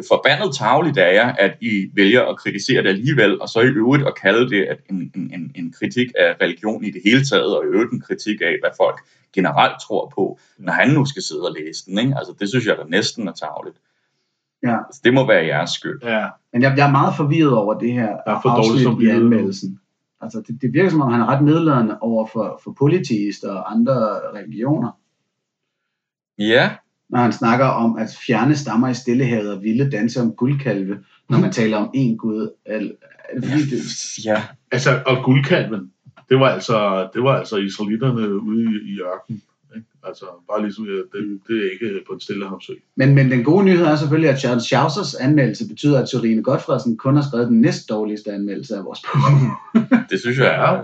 [0.07, 4.07] forbandet tageligt af jer, at I vælger at kritisere det alligevel, og så i øvrigt
[4.07, 7.63] at kalde det at en, en, en, kritik af religion i det hele taget, og
[7.63, 8.99] i øvrigt en kritik af, hvad folk
[9.33, 11.99] generelt tror på, når han nu skal sidde og læse den.
[11.99, 12.13] Ikke?
[12.17, 13.77] Altså, det synes jeg da næsten er tageligt.
[14.63, 14.77] Ja.
[14.87, 15.99] Altså, det må være jeres skyld.
[16.03, 18.81] Ja, Men jeg, jeg er meget forvirret over det her Der er for dårligt afsnit
[18.81, 19.21] i samvittighed.
[19.23, 19.79] anmeldelsen.
[20.21, 23.71] Altså, det, det virker som om, han er ret nedladende over for, for politister og
[23.71, 23.95] andre
[24.35, 24.91] religioner,
[26.37, 26.71] Ja,
[27.09, 30.97] når han snakker om at fjerne stammer i Stillehavet og vilde danse om guldkalve,
[31.29, 32.49] når man taler om en gud.
[32.67, 32.95] Det
[33.35, 34.43] fordi, det, ja.
[34.71, 35.91] altså, og guldkalven,
[36.29, 39.41] det var altså, det var altså israelitterne ude i, i ørkenen.
[39.75, 39.87] Ikke?
[40.03, 42.73] Altså, bare ligesom, øh, det, det er ikke på en stillehavsø.
[42.95, 46.97] men, men den gode nyhed er selvfølgelig, at Charles Schausers anmeldelse betyder, at Sorine Godfredsen
[46.97, 49.21] kun har skrevet den næst dårligste anmeldelse af vores bog.
[50.09, 50.83] det synes jeg er...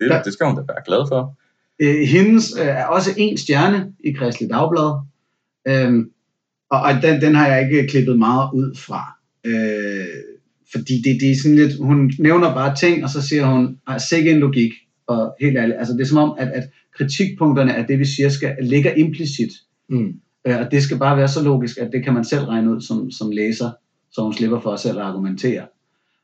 [0.00, 1.36] Det, det skal hun da være glad for.
[1.82, 5.11] Øh, hendes øh, er også en stjerne i Kristelig Dagblad.
[5.68, 6.10] Øhm,
[6.70, 9.02] og og den, den har jeg ikke klippet meget ud fra.
[9.46, 10.06] Øh,
[10.72, 13.98] fordi det, det er sådan lidt, hun nævner bare ting, og så siger hun, "Ej,
[13.98, 14.72] sikke en logik.
[15.06, 16.64] Og helt ærligt, altså det er som om, at, at
[16.96, 19.50] kritikpunkterne af det, vi siger, skal ligger implicit.
[19.88, 20.12] Mm.
[20.46, 22.80] Øh, og det skal bare være så logisk, at det kan man selv regne ud
[22.80, 23.70] som, som læser,
[24.12, 25.66] så hun slipper for selv at argumentere.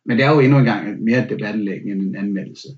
[0.07, 2.68] Men det er jo endnu engang mere et debatindlæg end en anmeldelse.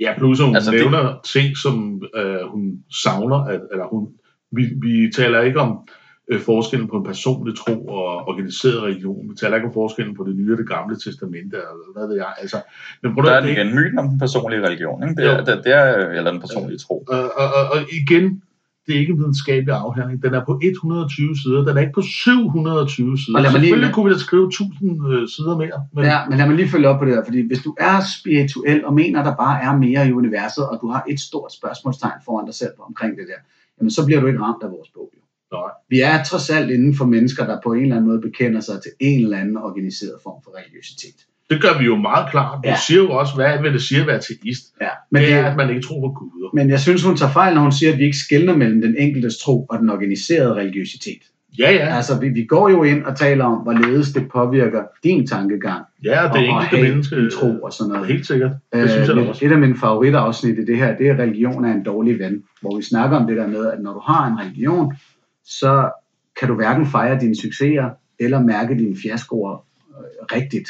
[0.00, 1.16] Ja, plus at hun Altså, nævner det...
[1.32, 4.08] ting, som øh, hun savner, at, eller hun,
[4.52, 5.88] vi, vi taler ikke om
[6.30, 9.30] øh, forskellen på en personlig tro og organiseret religion.
[9.30, 12.16] Vi taler ikke om forskellen på det nye og det gamle testamente, eller hvad ved
[12.16, 12.32] jeg.
[12.40, 12.56] Altså,
[13.02, 15.14] men prøv Der at er det igen myten om den personlige religion, ikke?
[15.22, 15.84] Det er, det, det er,
[16.18, 17.04] eller den personlige tro.
[17.08, 18.42] Og, og, og, og igen,
[18.86, 20.22] det er ikke en videnskabelig afhandling.
[20.22, 21.64] Den er på 120 sider.
[21.64, 23.36] Den er ikke på 720 sider.
[23.38, 25.78] Og lad mig lige- Selvfølgelig kunne vi da skrive 1000 øh, sider mere.
[25.94, 27.96] Men, Ja, men lad mig lige følge op på det her, fordi hvis du er
[28.18, 32.18] spirituel og mener, der bare er mere i universet, og du har et stort spørgsmålstegn
[32.24, 33.38] foran dig selv omkring det der,
[33.78, 35.10] jamen så bliver du ikke ramt af vores bog.
[35.52, 35.70] Nej.
[35.90, 38.74] Vi er trods alt inden for mennesker, der på en eller anden måde bekender sig
[38.82, 41.14] til en eller anden organiseret form for religiøsitet.
[41.50, 42.58] Det gør vi jo meget klart.
[42.62, 42.76] Vi Ja.
[42.86, 44.64] siger jo også, hvad vil det sige at være ateist?
[44.80, 46.50] Ja, Men det er, det, at man ikke tror på guder.
[46.54, 48.94] men jeg synes, hun tager fejl, når hun siger, at vi ikke skældner mellem den
[48.98, 51.22] enkeltes tro og den organiserede religiøsitet.
[51.58, 51.96] Ja, ja.
[51.96, 56.10] Altså, vi, vi går jo ind og taler om, hvorledes det påvirker din tankegang Ja,
[56.10, 57.16] det og enkelte have menneske.
[57.16, 58.06] en tro og sådan noget.
[58.08, 58.50] Helt sikkert.
[58.72, 59.44] Det synes jeg Øh, også.
[59.46, 62.76] et af mine favoritafsnit i det her, det er religion er en dårlig ven, hvor
[62.76, 64.92] vi snakker om det der med, at når du har en religion,
[65.48, 65.90] så
[66.38, 70.68] kan du hverken fejre dine succeser eller mærke dine fiaskoer øh, rigtigt.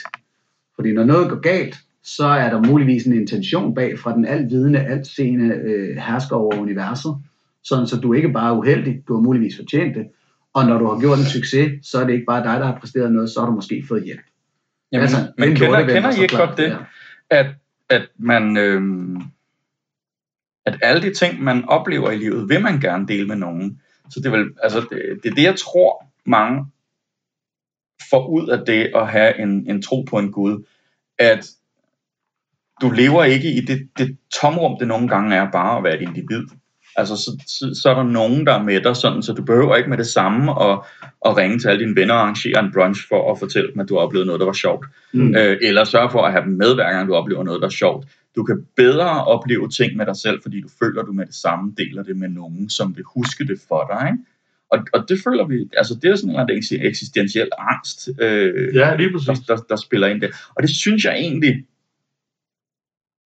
[0.75, 4.81] Fordi når noget går galt, så er der muligvis en intention bag fra den altvidende,
[4.81, 7.17] altseende øh, hersker over universet,
[7.64, 10.07] sådan så du ikke bare er uheldig, du har muligvis fortjent det.
[10.55, 12.79] Og når du har gjort en succes, så er det ikke bare dig, der har
[12.81, 14.21] præsteret noget, så har du måske fået hjælp.
[14.93, 16.85] Jamen, Altså, men en kender, kender der I ikke godt det, der.
[17.31, 17.47] at,
[17.91, 18.57] at man...
[18.57, 19.23] Øhm,
[20.67, 23.81] at alle de ting, man oplever i livet, vil man gerne dele med nogen.
[24.11, 26.66] Så det er, vel, altså, det, det er det, jeg tror, mange
[28.11, 30.64] får ud af det at have en, en tro på en Gud,
[31.18, 31.51] at
[32.81, 36.03] du lever ikke i det, det tomrum, det nogle gange er bare at være et
[36.03, 36.42] individ.
[36.97, 39.77] Altså, så, så, så er der nogen, der er med dig, sådan, så du behøver
[39.77, 40.79] ikke med det samme at,
[41.27, 43.88] at ringe til alle dine venner og arrangere en brunch for at fortælle dem, at
[43.88, 44.87] du har oplevet noget, der var sjovt.
[45.12, 45.37] Mm.
[45.37, 47.71] Øh, eller sørge for at have dem med, hver gang du oplever noget, der er
[47.71, 48.07] sjovt.
[48.38, 51.74] Du kan bedre opleve ting med dig selv, fordi du føler, du med det samme
[51.79, 54.09] deler det med nogen, som vil huske det for dig.
[54.12, 54.24] Ikke?
[54.70, 58.74] Og, og det føler vi, altså det er sådan en eller anden eksistentiel angst, øh,
[58.74, 59.46] Ja, lige der, præcis.
[59.46, 60.29] der, der spiller ind der.
[60.55, 61.66] Og det synes jeg egentlig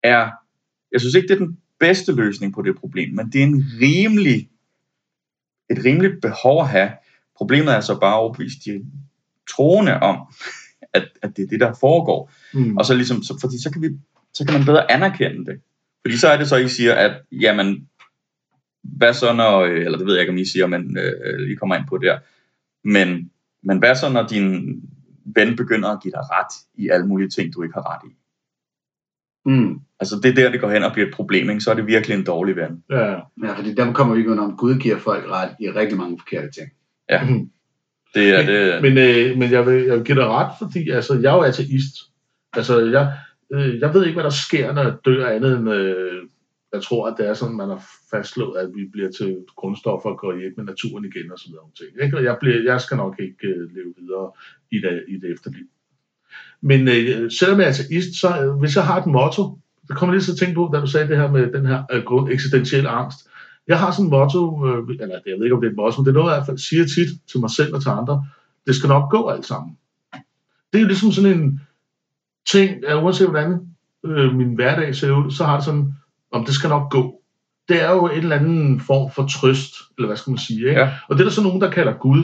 [0.02, 0.30] er,
[0.92, 3.64] jeg synes ikke, det er den bedste løsning på det problem, men det er en
[3.80, 4.48] rimelig,
[5.70, 6.90] et rimeligt behov at have.
[7.36, 8.84] Problemet er så bare at overbevise de
[9.50, 10.16] troende om,
[10.92, 12.32] at, at det er det, der foregår.
[12.54, 12.76] Mm.
[12.76, 13.88] Og så ligesom, så, fordi så kan, vi,
[14.34, 15.60] så kan man bedre anerkende det.
[16.04, 17.88] Fordi så er det så, I siger, at jamen,
[18.82, 21.76] hvad så når, eller det ved jeg ikke, om I siger, men øh, lige kommer
[21.76, 22.18] ind på der,
[22.84, 23.30] men,
[23.62, 24.80] men hvad så når din
[25.24, 28.14] ven begynder at give dig ret i alle mulige ting, du ikke har ret i?
[29.44, 29.80] Mm.
[30.00, 31.60] Altså det er der, det går hen og bliver et problem, ikke?
[31.60, 32.84] så er det virkelig en dårlig ven.
[32.90, 33.10] Ja.
[33.44, 36.18] Ja, fordi der kommer vi ikke under, om Gud giver folk ret i rigtig mange
[36.18, 36.70] forkerte ting.
[37.10, 37.50] Ja, Mm.
[38.14, 38.82] det er det.
[38.82, 41.42] Men, øh, men jeg, vil, jeg vil give dig ret, fordi altså, jeg er jo
[41.42, 41.94] ateist.
[42.52, 43.12] Altså, jeg,
[43.52, 45.70] øh, jeg ved ikke, hvad der sker, når jeg dør andet end...
[45.70, 46.22] Øh,
[46.72, 50.18] jeg tror, at det er sådan, man har fastslået, at vi bliver til grundstoffer og
[50.18, 51.74] går hjem med naturen igen og sådan noget.
[51.78, 52.16] Ting, ikke?
[52.16, 54.30] Og jeg, bliver, jeg skal nok ikke øh, leve videre
[54.70, 55.66] i det, i det efterliv.
[56.60, 59.58] Men øh, selvom jeg er ateist, så øh, hvis jeg har et motto,
[59.88, 61.82] det kommer lige til at tænke på, da du sagde det her med den her
[61.92, 63.18] øh, grund, eksistentielle angst.
[63.68, 66.00] Jeg har sådan et motto, øh, eller jeg ved ikke, om det er et motto,
[66.00, 67.88] men det er noget, jeg i hvert fald siger tit til mig selv og til
[67.88, 68.26] andre.
[68.66, 69.76] Det skal nok gå alt sammen.
[70.72, 71.60] Det er jo ligesom sådan en
[72.52, 73.60] ting, at uanset hvordan
[74.04, 75.94] øh, min hverdag ser ud, så har det sådan,
[76.32, 77.20] om det skal nok gå.
[77.68, 80.68] Det er jo en eller anden form for trøst, eller hvad skal man sige.
[80.68, 80.80] Ikke?
[80.80, 80.90] Ja.
[81.08, 82.22] Og det er der så nogen, der kalder Gud.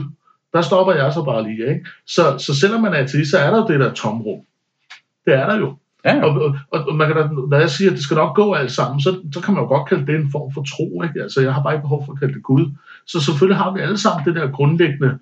[0.53, 1.69] Der stopper jeg så bare lige.
[1.69, 1.87] Ikke?
[2.07, 4.41] Så, så selvom man er ateist, så er der jo det der tomrum.
[5.25, 5.77] Det er der jo.
[6.05, 8.55] Ja, Og, og, og man kan da, når jeg siger, at det skal nok gå
[8.55, 11.03] alt sammen, så, så kan man jo godt kalde det en form for tro.
[11.03, 11.23] Ikke?
[11.23, 12.71] Altså, jeg har bare ikke behov for at kalde det Gud.
[13.07, 15.19] Så selvfølgelig har vi alle sammen det der grundlæggende,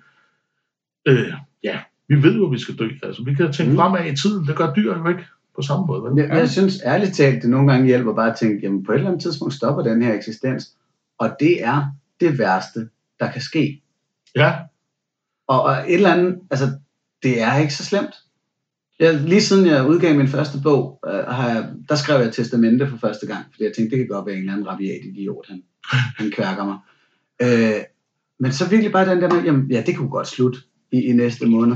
[1.05, 2.89] øh, ja, vi ved jo, at vi skal dø.
[3.03, 3.77] Altså, vi kan tænke Mm.
[3.77, 4.47] fremad i tiden.
[4.47, 5.23] Det gør dyr jo ikke
[5.55, 6.03] på samme måde.
[6.03, 6.13] Vel?
[6.17, 8.95] Jeg, jeg synes ærligt talt, det nogle gange hjælper bare at tænke, jamen på et
[8.95, 10.75] eller andet tidspunkt stopper den her eksistens,
[11.17, 11.85] og det er
[12.19, 12.89] det værste,
[13.19, 13.81] der kan ske.
[14.35, 14.53] Ja,
[15.47, 16.65] Og, og et eller andet, altså
[17.23, 18.15] det er ikke så slemt.
[18.99, 22.87] Jeg, lige siden jeg udgav min første bog, øh, har jeg, der skrev jeg testamente
[22.87, 25.45] for første gang, fordi jeg tænkte, det kan godt være en eller anden rabiat idiot,
[25.49, 25.63] han,
[26.17, 26.77] han kværker mig.
[27.41, 27.81] Øh,
[28.39, 30.59] men så virkelig bare den der med, jamen ja, det kunne godt slutte
[30.91, 31.75] i, i næste måned.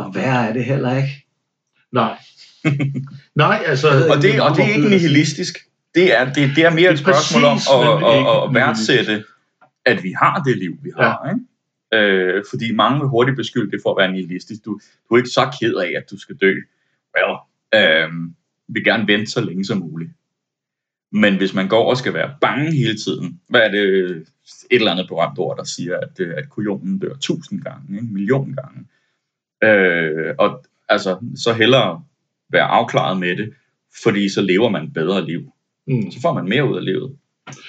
[0.00, 1.26] Og værre er det heller ikke.
[1.92, 2.18] nej.
[3.44, 3.88] Nej, altså...
[3.88, 5.58] Og det, og det er ikke nihilistisk.
[5.94, 8.54] Det er, det, det er mere Det er et spørgsmål om præcis, at, at, at
[8.54, 9.24] værdsætte,
[9.84, 11.22] at vi har det liv, vi har.
[11.24, 11.32] Ja.
[11.32, 11.44] Ikke?
[11.94, 14.64] Øh, fordi mange vil hurtigt beskylde det for at være nihilistisk.
[14.64, 16.54] Du, du er ikke så ked af, at du skal dø.
[17.16, 17.36] Well,
[17.74, 18.08] øh,
[18.68, 20.10] vil gerne vente så længe som muligt.
[21.12, 24.26] Men hvis man går og skal være bange hele tiden, hvad er det et
[24.70, 28.54] eller andet berømt ord, der siger, at, øh, at kujonen dør tusind gange, en million
[28.54, 28.86] gange.
[29.64, 32.02] Øh, og altså, så hellere
[32.52, 33.52] være afklaret med det,
[34.02, 35.40] fordi så lever man et bedre liv.
[35.86, 36.10] Mm.
[36.10, 37.16] Så får man mere ud af livet.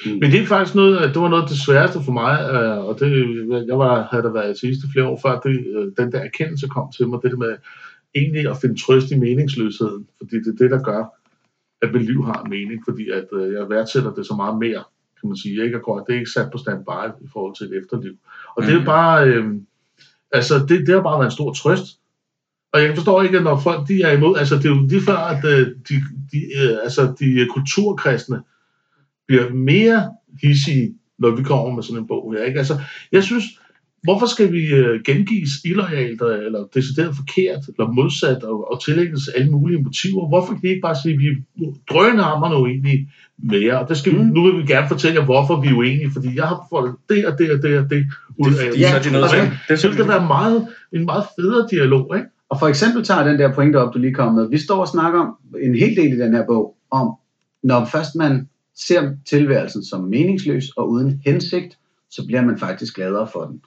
[0.06, 3.00] Men det er faktisk noget, det var noget af det sværeste for mig, øh, og
[3.00, 3.12] det,
[3.68, 6.92] jeg var, havde der været i flere år før, det, øh, den der erkendelse kom
[6.98, 7.56] til mig, det der med
[8.16, 11.04] egentlig at finde trøst i meningsløsheden, fordi det er det, der gør,
[11.82, 14.84] at mit liv har en mening, fordi at øh, jeg værdsætter det så meget mere,
[15.20, 15.64] kan man sige.
[15.64, 15.88] Ikke?
[15.88, 18.14] Og det er ikke sat på standby i forhold til et efterliv.
[18.56, 18.86] Og det er Mhm.
[18.86, 19.46] bare, øh,
[20.32, 21.86] altså det, det har bare været en stor trøst.
[22.74, 25.18] Og jeg forstår ikke, når folk de er imod, altså det er jo lige før,
[25.18, 25.96] at øh, de,
[26.32, 28.42] de, øh, altså de øh, kulturkristne
[29.28, 32.44] bliver mere hissige, når vi kommer med sådan en bog her.
[32.44, 32.60] Ikke?
[32.60, 32.80] Altså,
[33.12, 33.44] jeg synes,
[34.04, 39.28] hvorfor skal vi øh, gengives illoyalt, øh, eller decideret forkert, eller modsat, og, og tillægges
[39.28, 40.28] alle mulige motiver?
[40.28, 43.78] Hvorfor kan vi ikke bare sige, at vi er drønhamrende uenige med jer?
[43.78, 44.20] Og det skal, mm.
[44.20, 44.26] Mm.
[44.26, 47.26] Nu vil vi gerne fortælle jer, hvorfor vi er uenige, fordi jeg har fået det
[47.26, 48.06] og det og det og det
[48.38, 49.16] ud af Det, Ja, Det
[49.70, 52.28] er Så det skal være meget, en meget federe dialog, ikke?
[52.50, 54.50] Og for eksempel tager den der pointe op, du lige kom med.
[54.50, 57.14] Vi står og snakker om en hel del i den her bog, om
[57.64, 61.78] når først man ser tilværelsen som meningsløs og uden hensigt,
[62.10, 63.62] så bliver man faktisk gladere for den.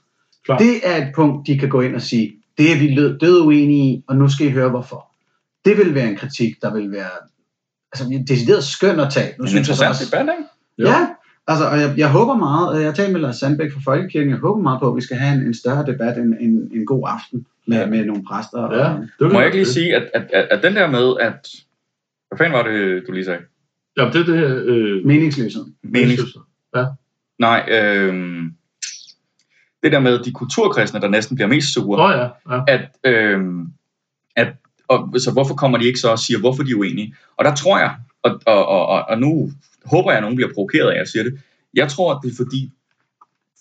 [0.44, 0.60] Klart.
[0.60, 3.40] Det er et punkt, de kan gå ind og sige, det er vi lød- død
[3.40, 5.10] uenige i, og nu skal I høre hvorfor.
[5.64, 7.10] Det vil være en kritik, der vil være
[7.92, 9.34] altså, decideret skøn at tage.
[9.38, 10.48] Nu en synes jeg interessant også- debat, ikke?
[10.78, 10.86] Jo.
[10.86, 11.06] Ja,
[11.46, 14.38] altså, og jeg, jeg håber meget, jeg har talt med Lars Sandbæk fra Folkekirken, jeg
[14.38, 17.04] håber meget på, at vi skal have en, en større debat en, en, en god
[17.08, 17.86] aften med, Ja.
[17.86, 18.60] med nogle præster.
[18.62, 19.74] Ja, Og, det Må jeg ikke lige det.
[19.74, 21.48] sige, at, at, at, at den der med, at...
[22.28, 23.40] Hvad fanden var det, du lige sagde?
[23.96, 24.60] Jamen, det er det her...
[24.64, 25.64] Øh, meningsløshed.
[25.82, 26.22] Menings...
[26.76, 26.84] Ja.
[27.38, 28.52] Nej, øhm,
[29.84, 32.62] det der med de kulturkristne, der næsten bliver mest sure, Nå ja, ja.
[32.68, 33.66] at, øhm,
[34.36, 34.48] at
[34.88, 37.14] og, så hvorfor kommer de ikke så og siger, hvorfor de er uenige?
[37.36, 39.52] Og der tror jeg, og, og, og, og, og nu
[39.84, 41.40] håber jeg, at nogen bliver provokeret af, at jeg siger det,
[41.74, 42.70] jeg tror, at det er fordi,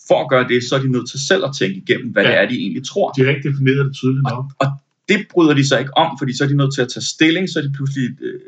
[0.08, 2.32] for at gøre det, så er de nødt til selv at tænke igennem, hvad Ja.
[2.32, 3.12] det er, de egentlig tror.
[3.12, 4.46] De har ikke defineret det tydeligt nok.
[4.60, 4.68] Og
[5.10, 7.50] det bryder de sig ikke om, fordi så er de nødt til at tage stilling,
[7.50, 8.40] så er de pludselig øh,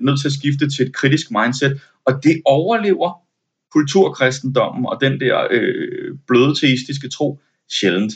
[0.00, 3.10] nødt til at skifte til et kritisk mindset, og det overlever
[3.72, 8.12] kulturkristendommen og den der øh, bløde teistiske tro sjældent.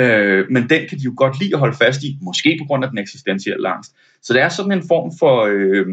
[0.00, 2.84] Øh, men den kan de jo godt lide at holde fast i, måske på grund
[2.84, 3.94] af den eksistentielle angst.
[4.22, 5.86] Så det er sådan en form for øh,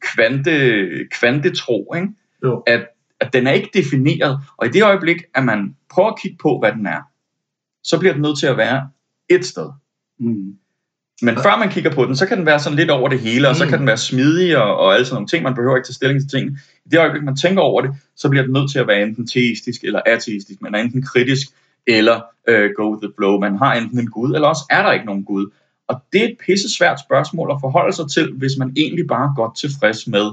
[0.00, 2.08] kvante, kvantetro, ikke?
[2.44, 2.62] Jo.
[2.66, 2.86] At,
[3.20, 6.58] at den er ikke defineret, og i det øjeblik, at man prøver at kigge på,
[6.58, 7.02] hvad den er,
[7.84, 8.90] så bliver den nødt til at være
[9.28, 9.70] et sted.
[10.18, 10.56] Mm.
[11.22, 13.48] Men før man kigger på den, så kan den være sådan lidt over det hele,
[13.48, 13.70] og så Mm.
[13.70, 15.42] kan den være smidig og, og alle sådan nogle ting.
[15.44, 16.50] Man behøver ikke tage stilling til ting.
[16.86, 19.26] I det øjeblik, man tænker over det, så bliver den nødt til at være enten
[19.26, 20.60] teistisk eller ateistisk.
[20.62, 21.46] Man er enten kritisk
[21.86, 23.38] eller øh, go with the flow.
[23.40, 25.46] Man har enten en gud, eller også er der ikke nogen gud.
[25.88, 29.24] Og det er et pisse svært spørgsmål at forholde sig til, hvis man egentlig bare
[29.24, 30.26] er godt tilfreds med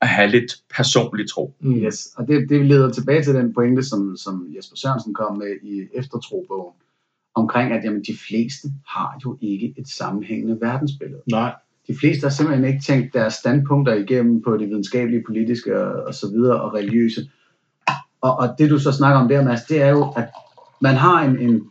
[0.00, 1.54] at have lidt personlig tro.
[1.60, 1.76] Mm.
[1.76, 5.56] Yes, og det, det leder tilbage til den pointe, som, som Jesper Sørensen kom med
[5.62, 6.72] i Eftertrobogen,
[7.36, 11.20] omkring at jamen, de fleste har jo ikke et sammenhængende verdensbillede.
[11.30, 11.52] Nej.
[11.88, 16.14] De fleste har simpelthen ikke tænkt deres standpunkter igennem på det videnskabelige, politiske og, og
[16.14, 17.30] så videre, og religiøse.
[18.20, 20.28] Og, og det du så snakker om der, Mads, det er jo, at
[20.80, 21.62] man har en, en,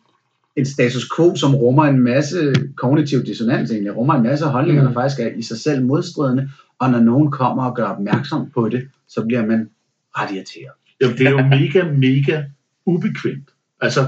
[0.56, 4.88] en status quo, som rummer en masse kognitiv dissonans egentlig, rummer en masse holdninger, Mm.
[4.88, 6.50] der faktisk er i sig selv modstridende,
[6.80, 9.70] og når nogen kommer og gør opmærksom på det, så bliver man
[10.18, 10.72] ret irriteret.
[11.02, 12.44] Jamen, det er jo mega, mega
[12.86, 13.50] ubekvemt.
[13.88, 14.02] Altså,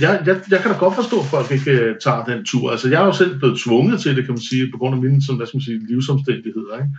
[0.00, 2.70] jeg, jeg, jeg kan da godt forstå, at folk ikke øh, tager den tur.
[2.70, 5.02] Altså, jeg er jo selv blevet tvunget til det, kan man sige, på grund af
[5.02, 6.74] mine sådan, hvad skal man sige, livsomstændigheder.
[6.76, 6.90] Ikke?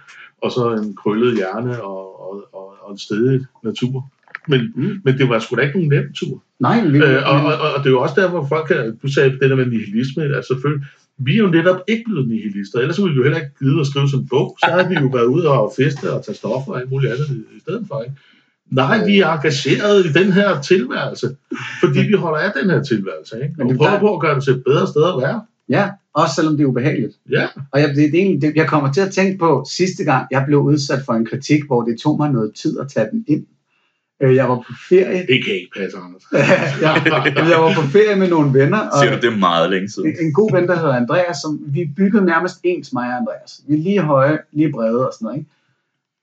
[0.44, 4.10] Og så en krøllet hjerne og, og, og, og en stedig natur.
[4.50, 5.02] Men, Mm.
[5.04, 6.44] men det var sgu da ikke nogen nem tur.
[6.60, 9.08] Nej, vi, Øh, og, og, og, det er jo også der, hvor folk kan, du
[9.14, 10.86] sagde det der med nihilisme, altså selvfølgelig,
[11.18, 13.88] vi er jo netop ikke blevet nihilister, ellers ville vi jo heller ikke gide at
[13.88, 16.72] skrive sådan en bog, så havde vi jo været ude og feste og tage stoffer
[16.72, 18.16] og alt muligt andet i, i stedet for, ikke?
[18.70, 21.28] Nej, vi er engageret i den her tilværelse,
[21.80, 23.54] fordi vi holder af den her tilværelse, ikke?
[23.58, 25.42] Men Og er prøver på at gøre det til et bedre sted at være.
[25.70, 27.14] Ja, også selvom det er ubehageligt.
[27.32, 30.04] Ja, Og jeg, det, det, er egentlig, det, jeg kommer til at tænke på sidste
[30.04, 33.08] gang, jeg blev udsat for en kritik, hvor det tog mig noget tid at tage
[33.12, 33.46] den ind.
[34.22, 35.18] Øh, Jeg var på ferie.
[35.28, 36.24] det kan ikke passe, Anders.
[36.82, 39.90] jeg, jeg var på ferie med nogle venner, og Siger du, det er meget længe
[39.90, 40.10] siden?
[40.10, 43.62] en, en god ven, der hedder Andreas, som vi byggede nærmest ens, mig og Andreas.
[43.68, 45.38] Vi er lige høje, lige brede og sådan noget.
[45.38, 45.50] Ikke?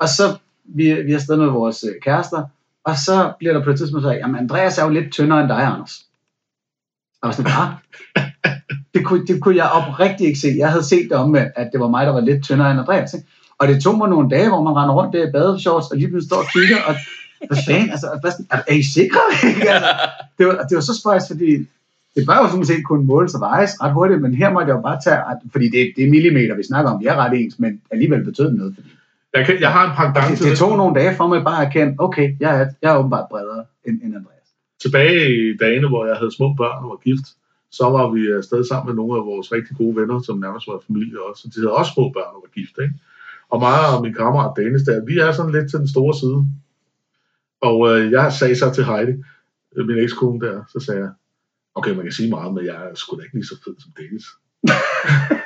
[0.01, 0.23] Og så,
[0.65, 2.43] vi, vi er afsted med vores øh, kærester,
[2.85, 5.49] og så bliver der på et tidspunkt sagt, jamen Andreas er jo lidt tyndere end
[5.49, 6.05] dig, Anders.
[7.23, 7.71] Og jeg var sådan, ah,
[8.95, 10.55] det, kunne, det kunne jeg oprigtigt ikke se.
[10.59, 13.15] Jeg havde set det omvendt, at det var mig, der var lidt tyndere end Andreas.
[13.15, 13.27] Ikke?
[13.59, 16.09] Og det tog mig nogle dage, hvor man render rundt der i badeshorts, og lige
[16.09, 16.95] pludselig står og kigger, og
[17.49, 19.21] hvad fanden, altså, hvad, er, er I sikre?
[19.75, 19.91] altså,
[20.39, 21.51] det, var, det var så spøjst, fordi
[22.17, 24.77] det bør jo sådan set kunne måles og vejes ret hurtigt, men her måtte jeg
[24.77, 25.21] jo bare tage,
[25.53, 28.47] fordi det, det er millimeter, vi snakker om, vi er ret ens, men alligevel betød
[28.51, 28.75] det noget.
[28.75, 28.89] Fordi
[29.35, 31.61] Jeg, kan, jeg har en pendant det, til det tog nogle dage for mig bare
[31.63, 34.49] at erkende, okay, jeg er, jeg er åbenbart bredere end, end Andreas.
[34.83, 37.27] tilbage i dagene, hvor jeg havde små børn og var gift,
[37.71, 40.83] så var vi afsted sammen med nogle af vores rigtig gode venner, som nærmest var
[40.87, 41.43] familie også.
[41.43, 42.95] Så de havde også små børn og var gift, ikke?
[43.53, 46.41] Og mig og min kammerat Danis der, vi er sådan lidt til den store side.
[47.69, 49.15] Og øh, jeg sagde så til Heidi,
[49.77, 51.13] øh, min ekskone der, så sagde jeg,
[51.75, 53.93] okay, man kan sige meget, men jeg er sgu da ikke lige så fed som
[53.99, 54.27] Dennis.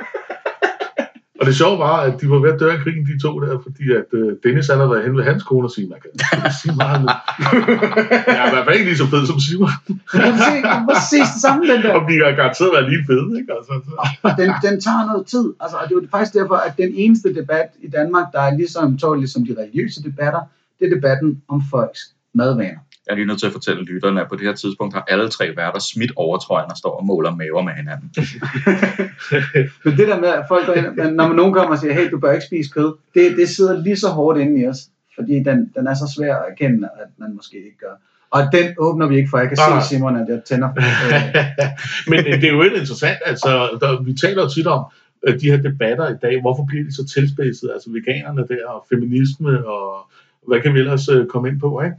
[1.41, 3.59] og det sjove var, at de var ved at dø af krigen, de to der,
[3.67, 6.11] fordi at øh, Dennis han havde været hen ved hans kone og sige, man kan
[6.63, 7.09] sige meget, men
[8.37, 9.71] jeg er i hvert fald ikke lige så fed som Simon.
[10.13, 10.57] Kan du se,
[10.89, 11.93] præcis det samme, den der.
[11.99, 13.51] Og vi har garanteret været lige fede, ikke?
[13.59, 13.93] Altså, så.
[14.27, 15.47] Og den, den tager noget tid.
[15.63, 18.57] Altså, og det er jo faktisk derfor, at den eneste debat i Danmark, der er
[18.59, 20.43] lige så ømtålig som de religiøse debatter,
[20.79, 22.01] det er debatten om folks
[22.35, 22.83] madvaner.
[23.09, 25.29] Jeg er lige nødt til at fortælle lytterne, at på det her tidspunkt har alle
[25.29, 28.11] tre værter smidt overtrøjen og står og måler maver med hinanden.
[29.85, 31.95] Men det der med, at folk går ind, men når man nogen kommer og siger,
[31.95, 34.79] hey, du bør ikke spise kød, det, det sidder lige så hårdt inde i os.
[35.15, 37.95] Fordi den, den er så svær at erkende, at man måske ikke gør.
[38.31, 39.39] Og den åbner vi ikke for.
[39.39, 40.69] Jeg kan Nej, se, Simon, at jeg tænder.
[42.11, 44.85] Men det er jo lidt interessant, altså, der, vi taler jo tit om
[45.27, 48.87] øh, de her debatter i dag, hvorfor bliver de så tilspidset, altså veganerne der, og
[48.89, 50.11] feminisme, og
[50.49, 51.97] hvad kan vi ellers øh, komme ind på, ikke?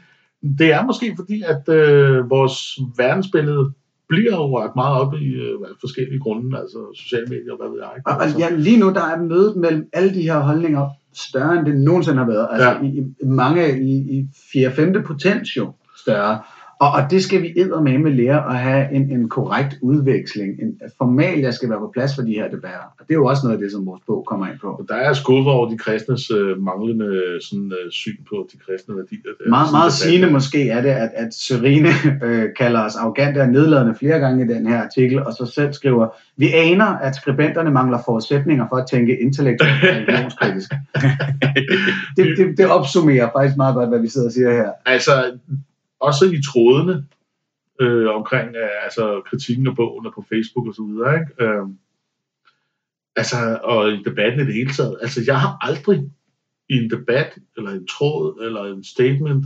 [0.59, 2.55] Det er måske fordi, at øh, vores
[2.97, 3.71] verdensbillede
[4.09, 7.91] bliver jo ret meget op i øh, forskellige grunde, altså sociale medier, hvad ved jeg,
[7.97, 8.09] ikke?
[8.09, 11.65] Og, og ja, lige nu der er mødet mellem alle de her holdninger større, end
[11.65, 12.47] det nogensinde har været.
[12.51, 12.81] Altså Ja.
[12.83, 14.27] i, i mange i, i
[14.67, 15.01] 4-5.
[15.01, 16.39] potens jo større.
[16.79, 17.53] Og, og det skal vi
[17.99, 20.61] med lære at have en, en korrekt udveksling.
[20.61, 22.87] En formalia skal være på plads for de her debatter.
[22.99, 24.85] Og det er jo også noget af det, som vores bog kommer ind på.
[24.89, 29.31] der er skuffet over de kristnes øh, manglende sådan, øh, syn på de kristne værdier.
[29.39, 29.49] Der.
[29.49, 31.89] Meget, meget sigende måske er det, at, at Serine
[32.23, 35.73] øh, kalder os arrogante og nedladende flere gange i den her artikel, og så selv
[35.73, 40.71] skriver, vi aner, at skribenterne mangler forudsætninger for at tænke intellektuelt og religionskritisk.
[42.17, 44.69] det, det, det opsummerer faktisk meget godt, hvad vi sidder og siger her.
[44.85, 45.11] altså
[45.99, 47.05] også i trådene
[47.81, 51.43] øh, omkring øh, altså kritikken af bogen og på Facebook og så videre, ikke?
[51.43, 51.67] Øh,
[53.15, 54.97] altså, og i debatten i det hele taget.
[55.01, 56.11] Altså, jeg har aldrig
[56.69, 59.45] i en debat, eller en tråd, eller en statement,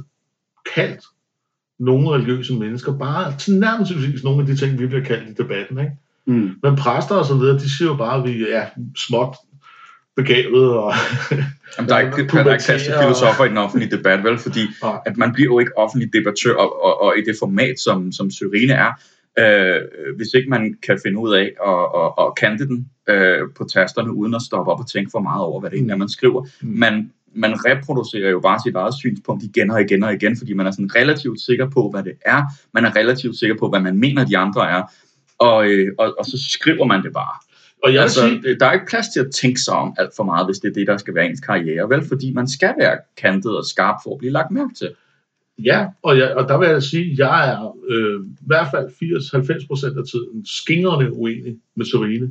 [0.75, 1.05] kaldt
[1.79, 5.91] nogle religiøse mennesker, bare tilnærmelsesvis nogle af de ting, vi bliver kaldt i debatten, ikke?
[6.25, 6.51] Mm.
[6.63, 8.65] Men præster og så videre, de siger jo bare, at vi er
[9.07, 9.35] småt
[10.15, 10.93] begavet, og
[11.77, 14.37] Jamen, der, er ikke, der er ikke plads til filosofer i den offentlige debat, vel?
[14.37, 14.99] Fordi Nej.
[15.05, 18.31] at man bliver jo ikke offentlig debattør, og, og, og i det format, som, som
[18.31, 18.91] Syrene er,
[19.39, 19.81] øh,
[20.15, 24.13] hvis ikke man kan finde ud af at, at, at kante den øh, på tasterne,
[24.13, 26.41] uden at stoppe op og tænke for meget over, hvad det egentlig er, man skriver.
[26.61, 26.69] Mm.
[26.69, 30.67] Man, man reproducerer jo bare sit eget synspunkt igen og igen og igen, fordi man
[30.67, 32.43] er sådan relativt sikker på, hvad det er.
[32.73, 34.83] Man er relativt sikker på, hvad man mener, de andre er.
[35.37, 37.35] Og, øh, og, og så skriver man det bare.
[37.83, 40.23] Og jeg Altså, sige, der er ikke plads til at tænke sig om alt for
[40.23, 42.07] meget, hvis det er det, der skal være ens karriere, vel?
[42.07, 44.89] Fordi man skal være kantet og skarp for at blive lagt mærke til.
[45.57, 48.87] Ja, og, jeg, og der vil jeg sige, at jeg er øh, i hvert fald
[49.63, 52.29] 80-90 procent af tiden skingrende uenig med Serine.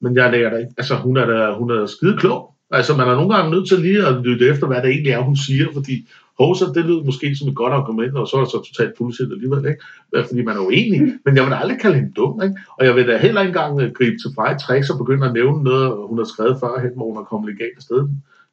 [0.00, 0.72] Men jeg lærer da ikke.
[0.76, 2.54] Altså, hun er da hun er skide klog.
[2.70, 5.20] Altså, man er nogle gange nødt til lige at lytte efter, hvad det egentlig er,
[5.20, 6.08] hun siger, fordi
[6.40, 9.32] Hosa, det lyder måske som et godt argument, og så er det så totalt bullshit
[9.32, 9.82] alligevel, ikke?
[10.28, 12.56] Fordi man er uenig, men jeg vil da aldrig kalde hende dum, ikke?
[12.78, 15.32] Og jeg vil da heller ikke engang øh, gribe til feje tricks og begynde at
[15.32, 18.02] nævne noget, hun har skrevet førhen, hvor hun er kommet legalt afsted.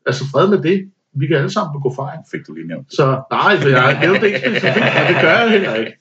[0.06, 0.92] Altså, fred med det.
[1.20, 2.20] Vi kan alle sammen begå fejl.
[2.32, 2.88] Fik du lige nævnt.
[2.94, 5.94] Så nej, for jeg har nævnt det ikke specifikt, og det gør jeg heller ikke.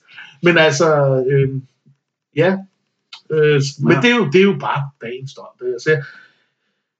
[0.45, 0.87] Men altså,
[1.29, 1.49] øh,
[2.41, 2.49] ja.
[3.35, 5.31] Øh, men det er, jo, det er jo bare dagens.
[5.59, 5.99] Det, altså, jeg,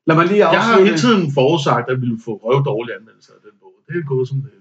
[0.08, 0.86] Lad mig lige jeg har afslutte.
[0.86, 3.74] hele tiden forudsagt, at vi ville få røv dårlige anmeldelser af den bog.
[3.88, 4.57] Det er gået som det.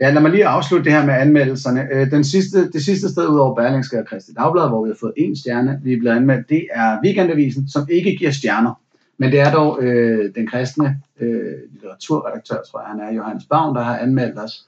[0.00, 1.88] Ja, lad mig lige afslutte det her med anmeldelserne.
[1.92, 4.96] Øh, Den sidste, det sidste sted ud over Berlingske og Christi Dagblad, hvor vi har
[5.00, 8.80] fået en stjerne, vi er blevet anmeldt, det er Weekendavisen, som ikke giver stjerner.
[9.18, 13.76] Men det er dog øh, den kristne øh, litteraturredaktør, tror jeg han er, Johannes Bavn,
[13.76, 14.64] der har anmeldt os,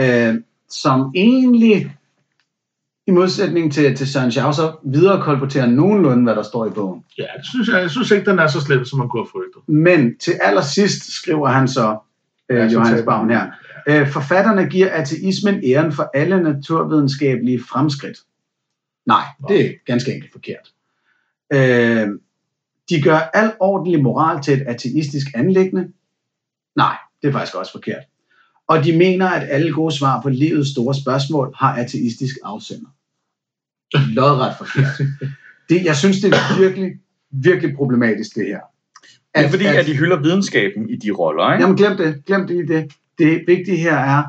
[0.00, 0.34] øh,
[0.70, 1.96] som egentlig,
[3.06, 4.32] i modsætning til, til Søren
[4.84, 7.04] videre kolporterer nogenlunde, hvad der står i bogen.
[7.18, 9.30] Ja, det synes jeg, jeg synes ikke, den er så slem, som man kunne have
[9.32, 9.74] frygtet.
[9.74, 11.96] Men til allersidst skriver han så,
[12.48, 13.46] øh, Ja, så Johannes Bavn her,
[13.88, 18.18] øh, forfatterne giver ateismen æren for alle naturvidenskabelige fremskridt.
[19.06, 20.72] Nej, det er ganske enkelt forkert.
[21.52, 22.08] Øh,
[22.90, 25.92] de gør al ordentlig moral til et ateistisk anlæggende.
[26.76, 28.04] Nej, det er faktisk også forkert.
[28.66, 32.88] Og de mener, at alle gode svar på livets store spørgsmål har ateistisk afsender.
[34.14, 35.08] Lodret forkert.
[35.68, 36.92] Det, jeg synes, det er virkelig,
[37.30, 38.60] virkelig problematisk, det her.
[39.34, 41.62] Det er fordi, at, at de hylder videnskaben i de roller, ikke?
[41.62, 42.92] Jamen glem det, glem det i det.
[43.18, 44.22] Det vigtige her er,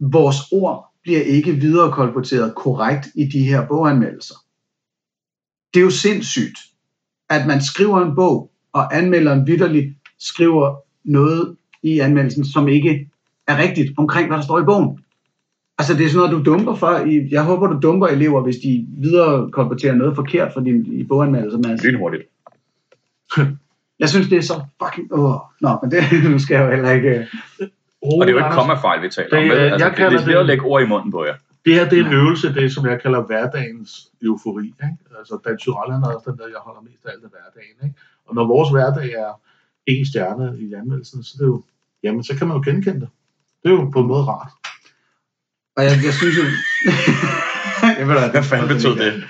[0.00, 4.34] vores ord bliver ikke viderekolporteret korrekt i de her boganmeldelser.
[5.74, 6.58] Det er jo sindssygt,
[7.30, 13.10] at man skriver en bog, og anmelderen vidderligt skriver noget i anmeldelsen, som ikke
[13.48, 14.98] er rigtigt omkring, hvad der står i bogen.
[15.78, 16.96] Altså, det er sådan noget, du dumper for.
[16.96, 21.04] I, jeg håber, du dumper elever, hvis de videre kolporterer noget forkert for din i
[21.04, 21.58] boganmeldelser.
[21.58, 21.84] Mads.
[21.84, 22.22] Lynhurtigt.
[23.98, 25.12] Jeg synes, det er så fucking...
[25.12, 27.26] Åh, nå, men det nu skal jeg jo heller ikke...
[28.02, 29.42] Og det er jo ikke kommafejl, vi taler om.
[29.42, 29.58] Det, vel?
[29.58, 31.34] øh, Altså, jeg det, det er ved at det- lægge ord i munden på jer.
[31.64, 33.90] Det her det er en øvelse, det som jeg kalder hverdagens
[34.22, 34.64] eufori.
[34.66, 34.88] Ikke?
[35.18, 37.76] Altså Dan Tyrell, han har også den der, jeg holder mest af alt af hverdagen.
[37.84, 37.94] Ikke?
[38.26, 39.32] Og når vores hverdag er
[39.86, 41.64] en stjerne i anmeldelsen, så, det er jo,
[42.02, 43.08] jamen, så kan man jo genkende det.
[43.62, 44.50] Det er jo på en måde rart.
[45.76, 46.44] Og jeg, jeg synes jo...
[47.98, 49.24] jeg ved, Hvad fanden betød det?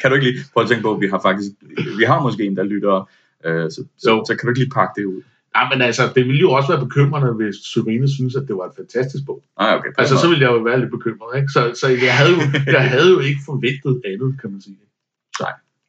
[0.00, 1.50] Kan du ikke lige prøve at tænke på, at vi har faktisk,
[1.98, 3.08] vi har måske en, der lytter,
[3.46, 4.24] øh, så, så, Jo.
[4.26, 5.20] så, kan du ikke lige pakke det ud?
[5.56, 8.66] Ja, men altså, det ville jo også være bekymrende, hvis Sørine synes, at det var
[8.66, 9.42] et fantastisk bog.
[9.60, 9.90] Nej, okay.
[9.98, 11.50] Altså, så ville jeg jo være lidt bekymret, ikke?
[11.56, 12.40] Så, så jeg, havde jo,
[12.78, 14.76] jeg havde jo ikke forventet andet, kan man sige.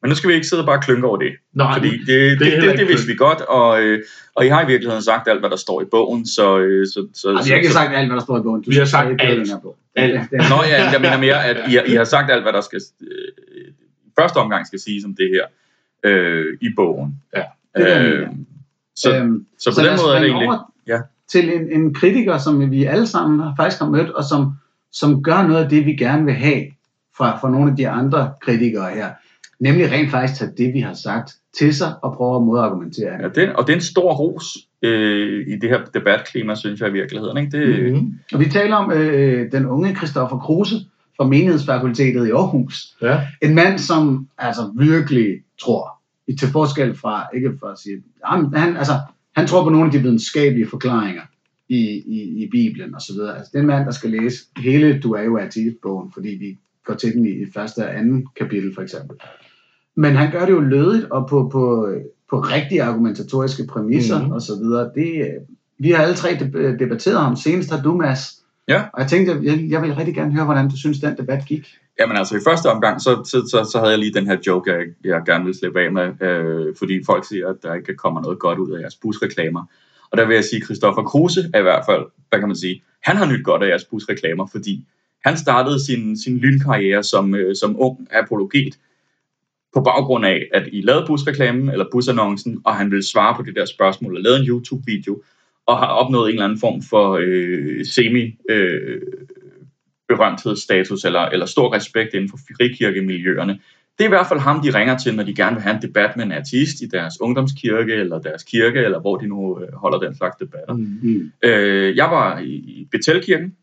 [0.04, 1.32] Men nu skal vi ikke sidde og bare klynke over det.
[1.54, 4.02] Nå, Fordi det, det, det, er det, det, vidste vi godt, og, øh,
[4.34, 6.58] og I har i virkeligheden sagt alt, hvad der står i bogen, så...
[6.58, 8.62] øh, så, så, Altså, jeg har ikke sagt alt, hvad der står i bogen.
[8.62, 9.50] Du Vi har sagt alt.
[9.94, 10.32] Alt.
[10.32, 13.08] Nå ja, jeg mener mere, at I, I har sagt alt, hvad der skal øh,
[14.06, 15.44] i første omgang skal siges om det her
[16.04, 17.14] øh, i bogen.
[17.36, 17.42] Ja,
[17.76, 18.28] det er øh, det,
[18.96, 20.58] så, Øhm, så på den måde er det egentlig...
[20.86, 20.98] Ja.
[21.28, 24.52] Til en, en kritiker, som vi alle sammen har- faktisk har mødt, og som,
[24.92, 26.64] som gør noget af det, vi gerne vil have
[27.16, 29.08] fra, fra nogle af de andre kritikere her.
[29.60, 33.12] Nemlig rent faktisk tage det, vi har sagt til sig, og prøve at modargumentere.
[33.22, 34.44] Ja, det, og det er en stor ros
[34.82, 37.36] øh, i det her debatklima, synes jeg i virkeligheden.
[37.36, 37.58] Ikke?
[37.58, 40.76] Det, mm, Og vi taler om øh, den unge Christoffer Kruse
[41.16, 42.96] fra Menighedsfakultetet i Aarhus.
[43.02, 43.20] ja.
[43.42, 45.26] En mand, som altså virkelig
[45.60, 45.93] tror,
[46.28, 48.92] i- til forskel fra, ikke for at sige, han, han, altså,
[49.36, 51.22] han tror på nogle af de videnskabelige forklaringer
[51.68, 53.36] i, i, i Bibelen og så videre.
[53.36, 56.58] Altså, det er en mand, der skal læse hele Du er jo ateist-bogen, fordi vi
[56.84, 59.16] går til den i, i første og anden kapitel for eksempel.
[59.96, 61.88] Men han gør det jo lødigt og på, på,
[62.30, 64.26] på rigtige argumentatoriske præmisser Mhm.
[64.26, 64.32] mm.
[64.32, 64.90] og så videre.
[64.94, 65.28] Det,
[65.78, 67.36] vi har alle tre deb- debatteret ham.
[67.36, 68.20] Senest har du, Mads.
[68.68, 68.82] Ja.
[68.92, 71.66] Og jeg tænkte, jeg, jeg vil rigtig gerne høre, hvordan du synes, den debat gik.
[72.00, 74.72] Jamen altså, i første omgang, så, så, så, så havde jeg lige den her joke,
[74.72, 78.22] jeg, jeg gerne vil slippe af med, øh, fordi folk siger, at der ikke kommer
[78.22, 79.64] noget godt ud af jeres busreklamer.
[80.10, 82.56] Og der vil jeg sige, at Christoffer Kruse er i hvert fald, hvad kan man
[82.56, 84.84] sige, han har nyt godt af jeres busreklamer, fordi
[85.24, 88.78] han startede sin, sin lynkarriere som, øh, som ung apologet
[89.74, 93.56] på baggrund af, at I lavede busreklamen eller busannoncen, og han ville svare på det
[93.56, 95.22] der spørgsmål og lavede en YouTube-video,
[95.66, 99.00] og har opnået en eller anden form for øh, semi øh,
[100.16, 103.60] berømthedsstatus eller, eller stor respekt inden for frikirkemiljøerne.
[103.98, 105.82] Det er i hvert fald ham, de ringer til, når de gerne vil have en
[105.82, 109.72] debat med en artist i deres ungdomskirke eller deres kirke, eller hvor de nu øh,
[109.72, 110.74] holder den slags debatter.
[110.74, 110.98] Mm.
[111.02, 111.32] Mm.
[111.42, 113.56] Øh, jeg var i, i Betelkirken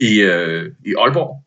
[0.00, 1.42] i, øh, i Aalborg,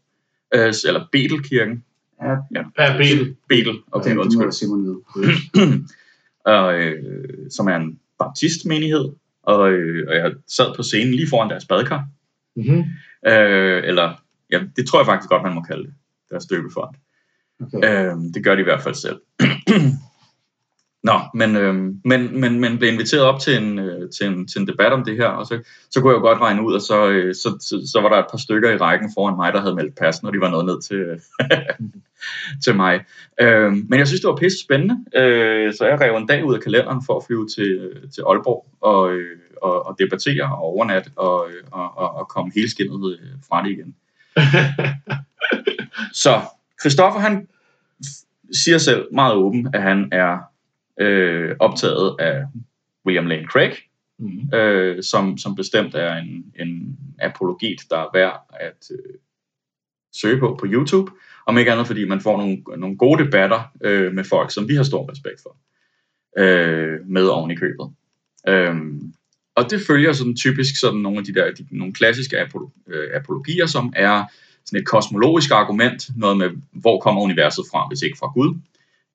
[0.54, 1.84] øh, eller Betelkirken.
[2.22, 3.36] Ja, Ja, Ja, Betel.
[3.50, 4.52] Betel, og okay, må undskyld.
[4.52, 5.04] Simon
[6.56, 9.10] og, øh, som er en baptistmenighed,
[9.44, 12.08] og, øh, og jeg sad på scenen lige foran deres badekar.
[12.56, 12.84] Mm-hmm.
[13.28, 14.14] Øh, eller,
[14.52, 15.94] ja, det tror jeg faktisk godt, man må kalde det,
[16.30, 16.96] deres døbefond.
[17.62, 18.12] Okay.
[18.12, 19.20] Øh, det gør de i hvert fald selv.
[21.04, 24.62] Nå, men, øh, men, men, men blev inviteret op til en, øh, til, en, til
[24.62, 25.60] en debat om det her, og så,
[25.90, 28.18] så kunne jeg jo godt regne ud, og så, øh, så, så, så var der
[28.18, 30.66] et par stykker i rækken foran mig, der havde meldt pas, når de var nået
[30.66, 31.06] ned til,
[32.64, 33.06] til mig.
[33.42, 36.56] Øh, men jeg synes, det var pisse spændende, øh, så jeg rev en dag ud
[36.56, 41.12] af kalenderen for at flyve til, til Aalborg og, øh, og, og debattere og overnatte
[41.16, 43.96] og, øh, og, og, og komme helt skinnet øh, fra det igen.
[46.24, 46.42] Så
[46.82, 47.48] Christoffer, han
[48.52, 50.38] siger selv meget åben, at han er
[51.00, 52.46] øh, optaget af
[53.06, 53.74] William Lane Craig,
[54.20, 54.54] Mm.
[54.54, 59.14] øh, som, som bestemt er en, en apologet, der er værd at øh,
[60.14, 61.12] søge på på YouTube.
[61.46, 64.76] Om ikke andet, fordi man får nogle, nogle gode debatter øh, med folk, som vi
[64.76, 65.58] har stor respekt for,
[66.38, 67.92] øh, med oven i købet.
[68.48, 69.14] Øhm,
[69.60, 73.08] og det følger sådan typisk sådan nogle af de der de, nogle klassiske apolo, øh,
[73.16, 74.24] apologier, som er
[74.66, 78.58] sådan et kosmologisk argument, noget med, hvor kommer universet fra, hvis ikke fra Gud.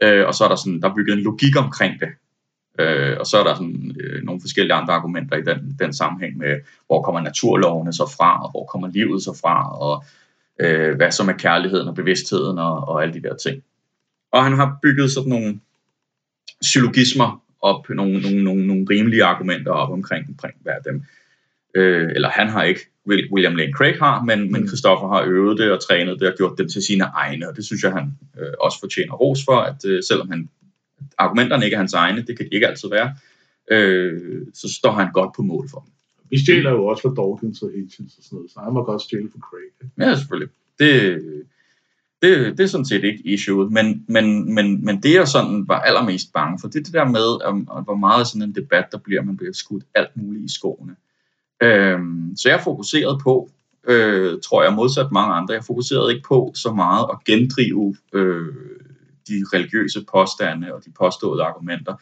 [0.02, 2.08] Øh, og så er der sådan, der er bygget en logik omkring det.
[2.80, 6.36] Øh, og så er der sådan, øh, nogle forskellige andre argumenter i den, den sammenhæng
[6.36, 10.04] med, hvor kommer naturlovene så fra, og hvor kommer livet så fra, og
[10.60, 13.62] øh, hvad så med kærligheden og bevidstheden og, og alle de der ting.
[14.32, 15.60] Og han har bygget sådan nogle
[16.62, 21.02] syllogismer op, nogle, nogle, nogle, nogle rimelige argumenter op omkring, omkring hver af dem.
[21.74, 25.72] Øh, eller han har ikke, William Lane Craig har, men, men Christoffer har øvet det
[25.72, 28.06] og trænet det og gjort dem til sine egne, og det synes jeg, han
[28.38, 30.48] øh, også fortjener ros for, at øh, selvom han,
[31.18, 33.14] argumenterne ikke er hans egne, det kan de ikke altid være,
[33.70, 35.92] øh, så står han godt på mål for dem.
[36.30, 39.02] Vi stjæler jo også for Dawkins og Hitchens og sådan noget, så han må godt
[39.02, 39.90] stjæle for Craig.
[39.98, 40.50] Ja, selvfølgelig.
[40.78, 40.92] Det,
[42.24, 45.80] det, det er sådan set ikke issue, men, men, men, men det jeg sådan var
[45.80, 48.84] allermest bange for, det er det der med, om, om hvor meget sådan en debat
[48.92, 50.96] der bliver, man bliver skudt alt muligt i skoene.
[51.62, 53.50] Øhm, så jeg fokuserede på,
[53.86, 58.46] øh, tror jeg modsat mange andre, jeg fokuserede ikke på så meget at gendrive øh,
[59.28, 61.94] de religiøse påstande og de påståede argumenter.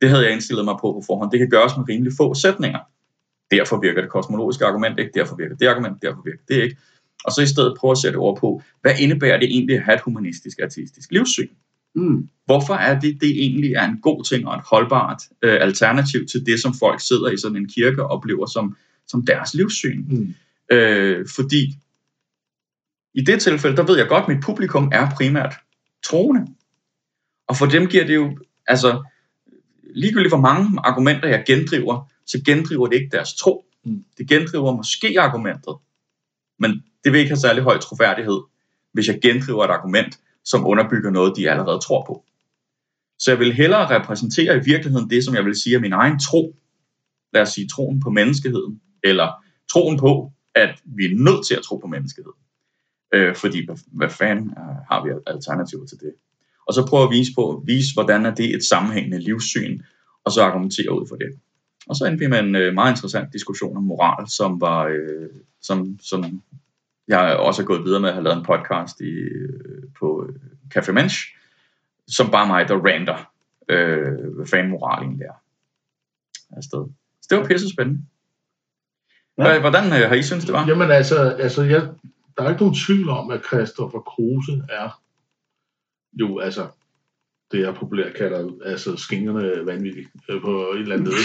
[0.00, 1.30] Det havde jeg indstillet mig på på forhånd.
[1.30, 2.78] Det kan gøres med rimelig få sætninger.
[3.50, 6.76] Derfor virker det kosmologiske argument ikke, derfor virker det argument, derfor virker det ikke.
[7.24, 9.94] Og så i stedet prøve at sætte ord på, hvad indebærer det egentlig at have
[9.94, 11.48] et humanistisk artistisk livssyn?
[11.94, 12.28] Mm.
[12.44, 16.46] Hvorfor er det, det egentlig er en god ting og et holdbart øh, alternativ til
[16.46, 20.04] det, som folk sidder i sådan en kirke og oplever som, som deres livssyn?
[20.08, 20.34] Mm.
[20.76, 21.74] Øh, fordi
[23.14, 25.54] i det tilfælde, der ved jeg godt, at mit publikum er primært
[26.04, 26.46] troende.
[27.48, 29.02] Og for dem giver det jo, altså
[29.94, 33.64] ligegyldigt hvor mange argumenter jeg gendriver, så gendriver det ikke deres tro.
[33.84, 34.04] Mm.
[34.18, 35.74] Det gendriver måske argumentet,
[36.58, 36.70] men
[37.04, 38.40] det vil ikke have særlig høj troværdighed,
[38.92, 42.24] hvis jeg gendriver et argument, som underbygger noget, de allerede tror på.
[43.18, 46.18] Så jeg vil hellere repræsentere i virkeligheden det, som jeg vil sige er min egen
[46.18, 46.56] tro.
[47.32, 51.62] Lad os sige troen på menneskeheden, eller troen på, at vi er nødt til at
[51.62, 52.40] tro på menneskeheden.
[53.14, 56.14] Øh, fordi, hvad, hvad fanden øh, har vi alternativer til det?
[56.66, 59.80] Og så prøve at vise, på, vise, hvordan er det et sammenhængende livssyn,
[60.24, 61.38] og så argumentere ud for det.
[61.88, 65.28] Og så endte vi med en øh, meget interessant diskussion om moral, som var, øh,
[65.60, 66.42] som, som
[67.08, 70.34] jeg også er gået videre med at have lavet en podcast i, øh, på øh,
[70.76, 71.36] Café Mensch,
[72.08, 73.30] som bare mig, der ranter,
[73.68, 75.40] øh, hvad fanden moral egentlig er.
[76.56, 76.86] Afsted.
[77.22, 78.04] Så det var pisse spændende.
[79.38, 79.60] Ja.
[79.60, 80.66] Hvordan øh, har I synes det var?
[80.66, 81.88] Jamen altså, altså jeg,
[82.36, 85.00] der er ikke nogen tvivl om, at Christopher Kruse er
[86.12, 86.68] jo altså
[87.52, 91.16] det jeg populært kalder altså skingerne vanvittigt øh, på et eller andet måde.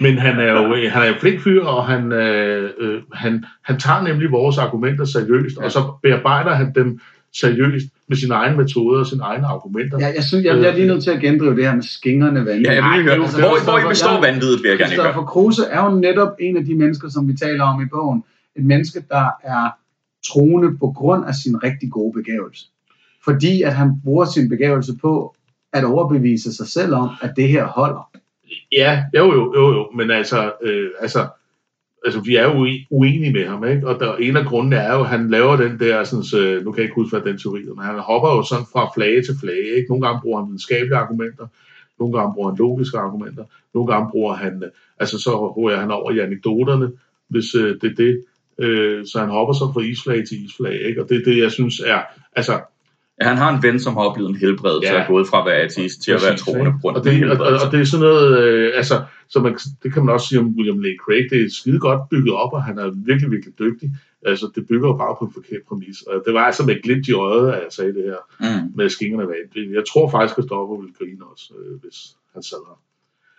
[0.00, 3.78] Men han er jo han er jo flink fyr, og han, øh, øh, han, han
[3.78, 5.64] tager nemlig vores argumenter seriøst, ja.
[5.64, 7.00] og så bearbejder han dem
[7.34, 9.98] seriøst med sine egne metoder og sine egne argumenter.
[10.00, 12.44] Ja, jeg synes, jeg, jeg er lige nødt til at gendrive det her med skingerne
[12.44, 12.68] vanvittigt.
[12.68, 13.14] Ja, jeg vil høre.
[13.14, 15.14] Altså, hvor, hvor I består vanvittigt, vil jeg gerne høre.
[15.14, 18.24] For Kruse er jo netop en af de mennesker, som vi taler om i bogen.
[18.56, 19.70] Et menneske, der er
[20.26, 22.64] troende på grund af sin rigtig gode begævelse.
[23.24, 25.34] Fordi at han bruger sin begævelse på
[25.74, 28.10] at overbevise sig selv om, at det her holder.
[28.72, 31.28] Ja, jo jo, jo, jo, men altså, øh, altså,
[32.04, 33.88] altså vi er jo uenige med ham, ikke?
[33.88, 36.72] og der, en af grundene er jo, at han laver den der, sådan, så, nu
[36.72, 39.76] kan jeg ikke udføre den teori, men han hopper jo sådan fra flage til flage,
[39.76, 39.88] ikke?
[39.88, 41.46] nogle gange bruger han videnskabelige argumenter,
[41.98, 43.44] nogle gange bruger han logiske argumenter,
[43.74, 46.92] nogle gange bruger han, øh, altså så hører han over i anekdoterne,
[47.28, 48.24] hvis øh, det er det,
[48.58, 51.02] øh, så han hopper så fra isflag til isflag, ikke?
[51.02, 52.00] og det er det, jeg synes er,
[52.36, 52.60] altså,
[53.20, 54.96] Ja, han har en ven, som har oplevet en helbredelse ja.
[54.96, 57.04] og er gået fra at være ateist til at være troende på grund af og
[57.06, 60.28] det, og, og, det er sådan noget, øh, altså, så man, det kan man også
[60.28, 63.30] sige om William Lane Craig, det er skide godt bygget op, og han er virkelig,
[63.30, 63.90] virkelig dygtig.
[64.26, 66.02] Altså, det bygger jo bare på en forkert præmis.
[66.02, 68.72] Og det var altså med glimt i øjet, at jeg sagde det her mm.
[68.76, 69.74] med skingerne vand.
[69.74, 71.96] Jeg tror faktisk, at Stoffer ville grine også, øh, hvis
[72.34, 72.78] han sad her.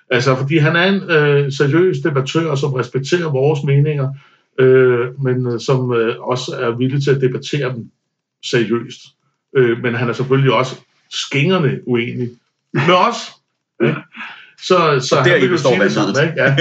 [0.09, 4.13] Altså, fordi han er en øh, seriøs debattør, som respekterer vores meninger,
[4.59, 7.91] øh, men øh, som øh, også er villig til at debattere dem
[8.43, 9.01] seriøst.
[9.55, 12.29] Øh, men han er selvfølgelig også skingerne uenig
[12.73, 13.31] med os.
[13.81, 13.95] Ja.
[14.57, 15.71] Så, så og der i består.
[15.71, 16.43] Ikke?
[16.43, 16.55] Ja.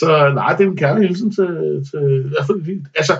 [0.00, 1.46] så nej, det er en kærlig hilsen til,
[1.90, 2.32] til
[2.96, 3.12] altså,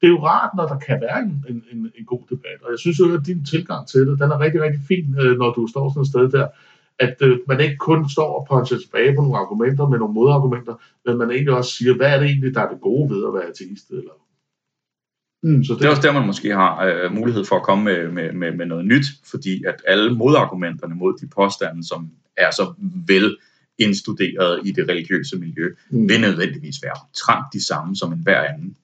[0.00, 2.78] det er jo rart, når der kan være en, en, en god debat, og jeg
[2.78, 5.66] synes jo, at din tilgang til det, den er rigtig, rigtig fin, øh, når du
[5.66, 6.46] står sådan et sted der,
[6.98, 10.74] at øh, man ikke kun står og puncher tilbage på nogle argumenter med nogle modargumenter,
[11.06, 13.34] men man egentlig også siger, hvad er det egentlig, der er det gode ved at
[13.34, 14.16] være ateist, eller
[15.46, 15.64] Mm.
[15.64, 18.10] Så det, det er også der, man måske har øh, mulighed for at komme med,
[18.10, 22.74] med, med, med noget nyt, fordi at alle modargumenterne mod de påstande, som er så
[23.06, 23.36] vel
[23.78, 26.08] indstuderet i det religiøse miljø, mm.
[26.08, 28.76] vil nødvendigvis være trangt de samme som en hver anden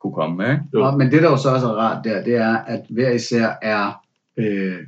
[0.00, 0.58] kunne komme med.
[0.74, 3.58] Ja, men det, der jo så også er rart der, det er, at hver især
[3.62, 3.92] er
[4.36, 4.78] øh,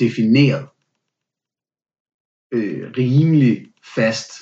[0.00, 0.66] defineret
[2.52, 4.32] øh, rimelig fast,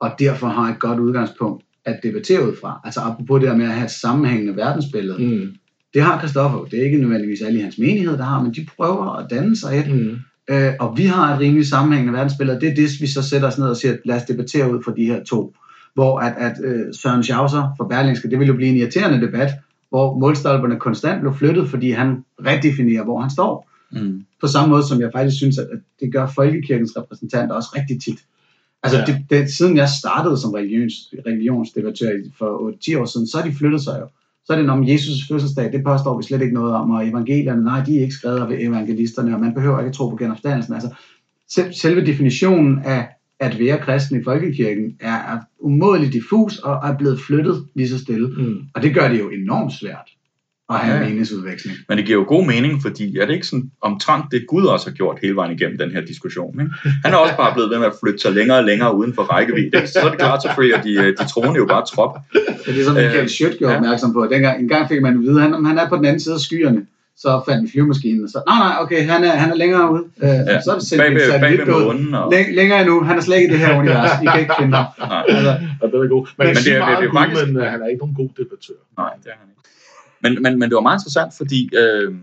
[0.00, 2.80] og derfor har et godt udgangspunkt at debattere ud fra.
[2.84, 5.18] Altså apropos det der med at have et sammenhængende verdensbillede.
[5.18, 5.54] Mm.
[5.94, 8.66] Det har Christoffer Det er ikke nødvendigvis alle i hans menighed, der har, men de
[8.76, 9.94] prøver at danne sig et.
[9.94, 10.16] Mm.
[10.50, 12.60] Øh, og vi har et rimelig sammenhængende verdensbillede.
[12.60, 14.92] Det er det, vi så sætter os ned og siger, lad os debattere ud fra
[14.96, 15.54] de her to.
[15.94, 19.50] Hvor at, at uh, Søren Schauser fra Berlingske, det vil jo blive en irriterende debat,
[19.88, 23.70] hvor målstolperne konstant blev flyttet, fordi han redefinerer, hvor han står.
[23.92, 24.24] Mm.
[24.40, 28.02] På samme måde som jeg faktisk synes, at, at det gør folkekirkens repræsentanter også rigtig
[28.02, 28.18] tit
[28.84, 29.04] Altså, Ja.
[29.04, 30.94] det, det, siden jeg startede som religions,
[31.26, 34.06] religionsdebattør for 10 år siden, så har de flyttet sig jo.
[34.46, 37.64] Så er det om Jesus' fødselsdag, det påstår vi slet ikke noget om, og evangelierne,
[37.64, 40.74] nej, de er ikke skrevet af evangelisterne, og man behøver ikke tro på genopstandelsen.
[40.74, 40.90] Altså,
[41.48, 43.08] selv, selve definitionen af
[43.40, 47.98] at være kristen i folkekirken er, er umådeligt diffus og er blevet flyttet lige så
[47.98, 48.28] stille.
[48.28, 48.62] Mm.
[48.74, 50.08] Og det gør det jo enormt svært
[50.70, 51.08] at have Ja, en ja.
[51.10, 51.76] meningsudveksling.
[51.88, 54.86] Men det giver jo god mening, fordi er det ikke sådan omtrent det Gud også
[54.90, 56.60] har gjort hele vejen igennem den her diskussion?
[56.60, 56.72] Ikke?
[57.04, 59.22] Han er også bare blevet ved med at flytte sig længere og længere uden for
[59.22, 59.76] rækkevidde.
[59.76, 59.88] ikke?
[59.88, 62.12] Så er det klart selvfølgelig, at de, øh, de troende jo bare trop.
[62.32, 63.78] Det er ligesom Øh, Michael Schødt gjorde ja.
[63.78, 64.26] opmærksom på.
[64.32, 66.34] Dengang, en gang fik man at vide, at han, han er på den anden side
[66.34, 66.86] af skyerne.
[67.16, 70.04] Så fandt en flyvemaskine, og så, nej, nej, okay, han er, han er længere ude.
[70.22, 70.60] Øh, Ja.
[70.64, 71.84] Så er det sendt Bag bag satellitbåd.
[71.84, 72.14] månen.
[72.14, 74.10] Og, Læng, længere endnu, han er slet ikke i det her univers.
[74.22, 74.86] I kan ikke finde ham.
[74.98, 75.52] nej, Altså,
[75.82, 76.24] Og den er god.
[76.26, 77.78] Men, Men men det det er- er, det er meget Gud, faktisk- men øh, han
[77.82, 78.78] er ikke nogen god debattør.
[79.02, 79.62] nej, det er han ikke.
[80.24, 82.14] Men, men, men det var meget interessant, fordi øh,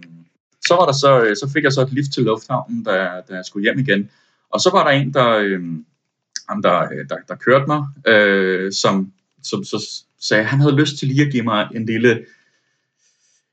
[0.67, 2.91] så, var der så, øh, så fik jeg så et lift til lufthavnen, da,
[3.29, 4.09] da jeg skulle hjem igen.
[4.49, 5.61] Og så var der en, der, øh,
[6.49, 9.11] ham, der, øh, der, der kørte mig, øh, som,
[9.43, 12.25] som så sagde, at han havde lyst til lige at give mig en lille,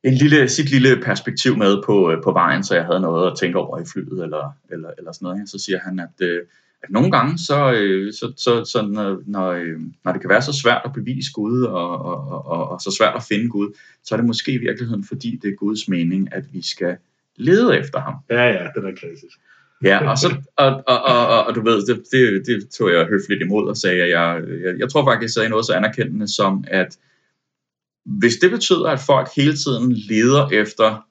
[0.04, 3.38] en lille, sit lille perspektiv med på, øh, på vejen, så jeg havde noget at
[3.38, 5.50] tænke over i flyet eller, eller, eller sådan noget.
[5.50, 6.42] Så siger han, at, øh,
[6.82, 10.42] at nogle gange, så, øh, så, så, så når, når, øh, når det kan være
[10.42, 13.78] så svært at bevise Gud, og, og, og, og, og så svært at finde Gud,
[14.04, 16.96] så er det måske i virkeligheden, fordi det er Guds mening, at vi skal
[17.36, 18.14] lede efter ham.
[18.30, 19.38] Ja, ja, den er klassisk.
[19.84, 23.06] Ja, og, så, og, og, og, og, og du ved, det, det, det tog jeg
[23.06, 26.34] høfligt imod og sagde, at jeg, jeg, jeg tror faktisk, jeg sagde noget så anerkendende
[26.34, 26.98] som, at
[28.04, 31.06] hvis det betyder, at folk hele tiden leder efter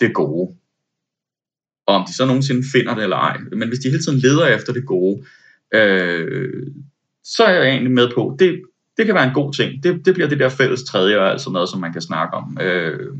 [0.00, 0.55] det gode,
[1.86, 4.46] og om de så nogensinde finder det eller ej, men hvis de hele tiden leder
[4.46, 5.24] efter det gode,
[5.74, 6.66] øh,
[7.24, 8.62] så er jeg egentlig med på, det,
[8.96, 9.82] det kan være en god ting.
[9.82, 12.36] Det, det bliver det der fælles tredje og alt sådan noget, som man kan snakke
[12.36, 12.58] om.
[12.60, 13.16] Øh,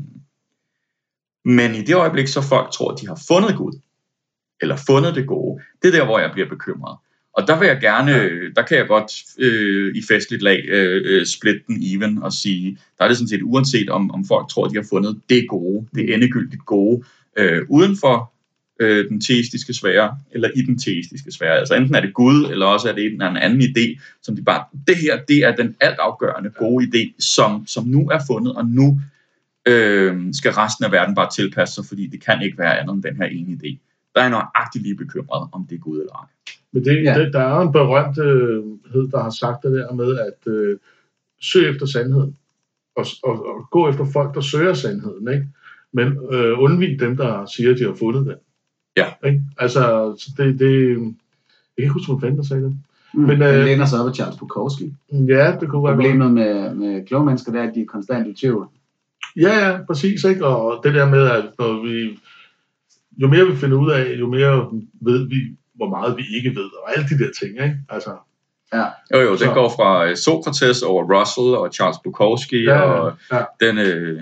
[1.45, 3.79] men i det øjeblik, så folk tror, at de har fundet Gud,
[4.61, 6.97] eller fundet det gode, det er der, hvor jeg bliver bekymret.
[7.33, 8.13] Og der vil jeg gerne,
[8.55, 12.77] der kan jeg godt øh, i festligt lag øh, øh, splitte den even og sige,
[12.97, 15.87] der er det sådan set uanset om, om folk tror, de har fundet det gode,
[15.95, 17.03] det endegyldigt gode,
[17.37, 18.33] øh, uden for
[18.79, 21.57] øh, den teistiske sfære, eller i den teistiske sfære.
[21.59, 24.41] Altså enten er det Gud, eller også er det en, en anden idé, som de
[24.43, 28.65] bare, det her, det er den altafgørende gode idé, som, som nu er fundet, og
[28.65, 29.01] nu
[29.67, 33.03] øh, skal resten af verden bare tilpasse sig, fordi det kan ikke være andet end
[33.03, 33.77] den her ene idé.
[34.15, 36.53] Der er jeg nøjagtigt lige bekymret, om det er Gud eller ej.
[36.71, 37.19] Men det, Ja.
[37.19, 40.77] det, der er jo en berømthed, der har sagt det der med, at øh,
[41.41, 42.37] søg efter sandheden.
[42.95, 45.27] Og, og, og gå efter folk, der søger sandheden.
[45.33, 45.47] Ikke?
[45.93, 48.35] Men øh, undvig dem, der siger, at de har fundet den.
[48.97, 49.27] Ja.
[49.27, 49.41] Ikke?
[49.57, 49.81] Altså,
[50.19, 51.13] så det, det, jeg kan
[51.77, 52.77] ikke huske, fanden der sagde det.
[53.13, 54.93] mm, Men, øh, læner sig op af Charles Bukowski.
[55.11, 55.95] Ja, det kunne være godt.
[55.95, 58.67] Problemet med, med kloge mennesker, det er, at de er konstant i tvivl.
[59.35, 60.23] Ja, ja, præcis.
[60.23, 60.45] Ikke?
[60.45, 62.19] Og det der med, at når vi,
[63.17, 64.69] jo mere vi finder ud af, jo mere
[65.01, 65.35] ved vi,
[65.75, 67.51] hvor meget vi ikke ved, og alle de der ting.
[67.51, 67.77] Ikke?
[67.89, 68.11] Altså,
[68.73, 68.83] Ja.
[69.13, 73.13] Jo, jo, den Så- går fra øh, Sokrates over Russell og Charles Bukowski, Ja, og
[73.31, 73.43] ja.
[73.59, 74.21] Den, øh,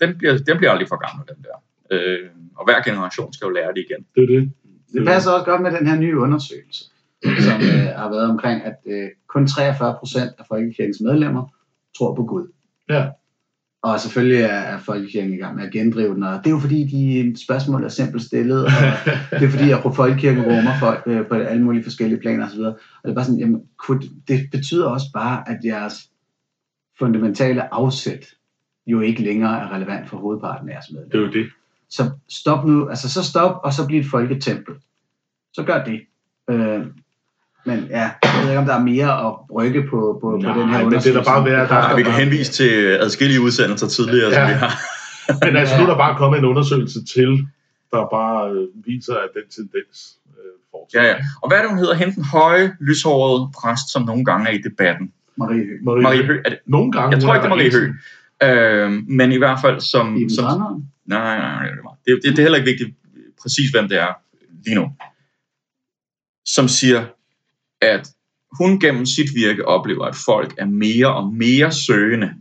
[0.00, 1.56] den, bliver, den bliver aldrig for gammel, den der.
[1.92, 2.18] Øh,
[2.56, 4.06] og hver generation skal jo lære det igen.
[4.14, 4.52] det er det.
[4.92, 6.84] Det passer også godt med den her nye undersøgelse,
[7.22, 11.44] som øh, har været omkring, at øh, kun 43 procent af folkekirkens medlemmer
[11.98, 12.52] tror på Gud.
[12.88, 13.08] Ja.
[13.82, 16.58] Og selvfølgelig er, er folkekirken i gang med at gendrive den, og det er jo
[16.58, 18.70] fordi, de spørgsmål er simpelt stillet, og
[19.40, 22.60] det er fordi, at folkekirken rummer folk øh, på alle mulige forskellige planer osv.
[22.60, 22.74] Og
[23.04, 26.10] det er bare sådan, jamen, kunne, det betyder også bare, at jeres
[26.98, 28.26] fundamentale afsæt
[28.86, 31.26] jo ikke længere er relevant for hovedparten af jeres Det er medlemmer.
[31.26, 31.50] jo det.
[31.92, 34.74] Så stop nu, altså så stop, og så bliv et folketempel.
[35.54, 36.00] Så gør det.
[36.50, 36.80] Øh,
[37.66, 40.60] men ja, jeg ved ikke, om der er mere at brygge på, på, Nej, på
[40.60, 41.30] den her men det er da undersøgelse.
[41.30, 42.70] bare værd, der- Ja, vi kan henvise til
[43.00, 44.34] adskillige udsendelser tidligere, ja.
[44.34, 44.72] som vi har.
[45.46, 47.46] Men altså, nu er der bare kommet en undersøgelse til,
[47.90, 51.08] der bare øh, viser, at den tendens øh, fortsætter.
[51.08, 51.18] Ja, ja.
[51.42, 51.94] Og hvad er det, hun hedder?
[51.94, 55.12] Hende den høje, lyshårede præst, som nogle gange er i debatten.
[55.36, 55.84] Marie Høgh.
[55.84, 56.40] Marie, Marie Høgh.
[56.44, 56.58] Er det?
[56.66, 57.10] Nogle gange.
[57.14, 58.92] Jeg tror ikke, det er Marie Høgh.
[58.92, 60.16] Øh, men i hvert fald som...
[60.16, 60.82] Iben som Tranholm.
[61.06, 62.96] Nej, nej, nej, det, er- det, det, det er heller ikke vigtigt
[63.42, 64.12] præcis, hvem det er
[64.64, 64.92] lige nu.
[66.46, 67.06] Som siger,
[67.80, 68.08] at
[68.58, 72.34] hun gennem sit virke oplever, at folk er mere og mere søgende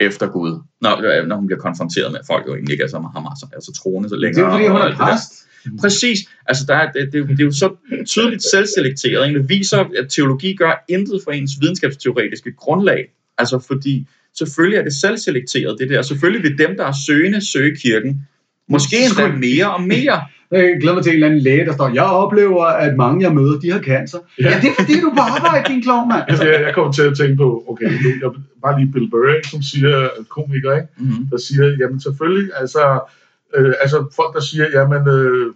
[0.00, 2.98] efter Gud, når, når hun bliver konfronteret med, at folk jo egentlig ikke er så,
[2.98, 4.42] har, er så troende så Det længere.
[4.44, 5.32] er jo fordi, hun er det præst.
[5.80, 6.18] Præcis.
[6.46, 7.76] Altså, der er, det, det, det er jo så
[8.06, 9.34] tydeligt selvselekteret.
[9.34, 13.12] Det viser, at teologi gør intet for ens videnskabsteoretiske grundlag.
[13.38, 14.06] Altså, fordi
[14.38, 16.02] selvfølgelig er det selvselekteret, det der.
[16.02, 18.26] Selvfølgelig vil dem, der er søgende, søge kirken.
[18.68, 20.20] Måske endda mere og mere.
[20.50, 23.34] Jeg glæder mig til en eller anden læge, der står, jeg oplever, at mange jeg
[23.34, 24.18] møder, de har cancer.
[24.40, 24.60] Ja, Ja.
[24.60, 26.22] det er fordi, du er på arbejde, din klovn, mand.
[26.28, 28.30] Altså, jeg, jeg kommer til at tænke på, okay, nu, jeg,
[28.62, 31.26] bare lige Bill Burr, som siger, komiker, ikke, Mm-hmm.
[31.30, 32.82] der siger, jamen selvfølgelig, altså,
[33.56, 35.46] øh, altså folk, der siger, jamen, øh,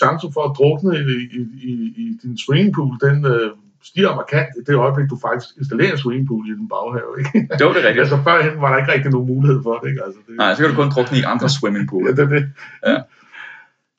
[0.00, 1.40] chancen for at drukne i, i,
[1.70, 1.72] i,
[2.02, 3.50] i din swimmingpool, den øh,
[3.84, 7.12] stiger markant i det øjeblik, du faktisk installerer en swimmingpool i din baghave.
[7.18, 7.48] Ikke?
[7.58, 7.98] Det var det rigtigt.
[7.98, 9.88] altså førhen var der ikke rigtig nogen mulighed for det.
[9.90, 10.04] Ikke?
[10.04, 12.06] Altså, det Nej, så kan du kun drukne i andre swimmingpools.
[12.06, 12.44] ja, det, er det.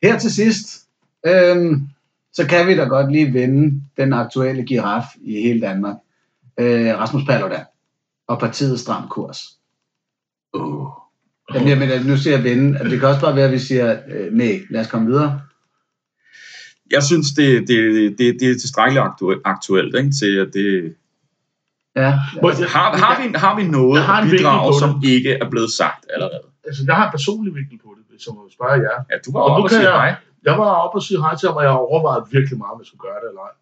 [0.03, 0.67] Her til sidst,
[1.25, 1.87] øhm,
[2.33, 5.95] så kan vi da godt lige vende den aktuelle giraf i hele Danmark.
[6.59, 7.65] Øh, Rasmus Paludan
[8.27, 9.39] og partiet Stram Kurs.
[10.53, 10.87] Uh.
[11.53, 12.79] Jamen, jeg mener, nu siger jeg vende.
[12.79, 15.41] at Det kan også bare være, at vi siger, øh, nej, lad os komme videre.
[16.95, 17.77] Jeg synes, det, det,
[18.17, 20.95] det, det er tilstrækkeligt aktuelt, aktuelt ikke, til at det...
[21.95, 22.11] Ja,
[22.47, 25.09] altså, Har, har, vi, har vi noget Jeg har en på som det.
[25.09, 26.41] ikke er blevet sagt allerede?
[26.67, 28.97] Altså, jeg har en personlig vinkel på det, hvis jeg må spørge jer.
[29.11, 30.15] Ja, du var oppe og kan sige jeg- hej.
[30.47, 32.87] Jeg var oppe og sige hej til ham, og jeg overvejede virkelig meget, om jeg
[32.89, 33.55] skulle gøre det eller ej.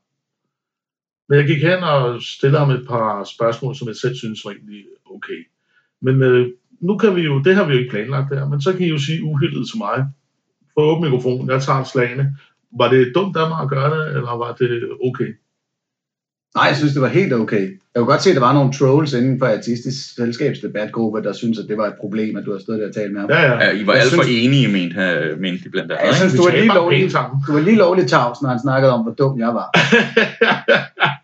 [1.28, 4.52] Men jeg gik hen og stillede ham et par spørgsmål, som jeg selv synes var
[4.52, 4.84] egentlig
[5.16, 5.40] okay.
[6.06, 6.48] Men øh,
[6.88, 8.90] nu kan vi jo, det har vi jo ikke planlagt der, men så kan I
[8.90, 9.98] jo sige uhildet til mig.
[10.74, 12.26] Få åbent mikrofonen, jeg tager slagene.
[12.78, 15.30] Var det dumt af mig at gøre det, eller var det okay?
[16.56, 17.62] nej, jeg synes, det var helt okay.
[17.62, 21.60] Jeg kunne godt se, at der var nogle trolls inden for artistisk selskabsdebatgruppe, der synes
[21.60, 23.30] at det var et problem, at du har stået der og talt med ham.
[23.30, 23.64] Ja, ja.
[23.64, 26.08] Ja, I var Jeg alt for synes- enige, mente, han- mente de blandt Ja, andet.
[26.08, 26.16] jeg ikke?
[26.20, 27.12] synes, du var lige lovlig,
[27.48, 29.68] du var lige lovlig tavs, når han snakkede om, hvor dum jeg var.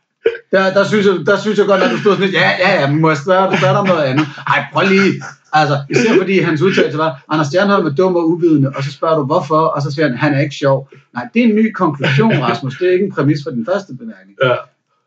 [0.52, 2.82] Der, der, synes jeg, der synes jeg godt, at du stod sådan lidt, ja, ja,
[2.82, 4.26] ja, må jeg spørge, spørge dig om noget andet?
[4.48, 5.14] Ej, prøv lige.
[5.54, 9.18] Altså, især fordi hans udtalelse var, Anders Stjernholm er dum og uvidende, og så spørger
[9.18, 10.90] du, hvorfor, og så siger han, han er ikke sjov.
[11.14, 12.78] Nej, det er en ny konklusion, Rasmus.
[12.78, 14.38] Det er ikke en præmis for den første bemærkning.
[14.44, 14.56] ja.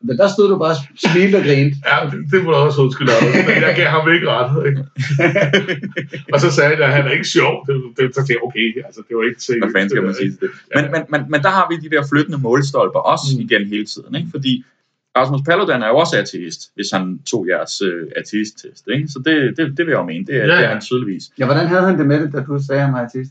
[0.03, 0.77] Men der stod du bare
[1.07, 1.77] smilte og grinte.
[1.91, 4.51] Ja, det, det må du også undskylde, Anders, men jeg gav ham ikke ret.
[4.69, 4.83] Ikke?
[6.35, 7.67] og så sagde jeg, at han er ikke sjov.
[7.67, 9.65] Det, det, så tænkte jeg, okay, altså, det var ikke seriøst.
[9.65, 10.51] Hvad fanden skal man sige til det?
[10.77, 13.41] Men, men, men, men der har vi de der flyttende målstolper også mm.
[13.45, 14.13] igen hele tiden.
[14.19, 14.29] Ikke?
[14.37, 14.53] Fordi
[15.19, 18.85] Rasmus Paludan er jo også ateist, hvis han tog jeres øh, ateist-test.
[18.95, 19.09] Ikke?
[19.09, 20.25] Så det, det, det vil jeg jo mene.
[20.27, 21.25] Det er, Ja, det er han tydeligvis.
[21.39, 23.25] Ja, hvordan havde han det med det, da du sagde, at han var kan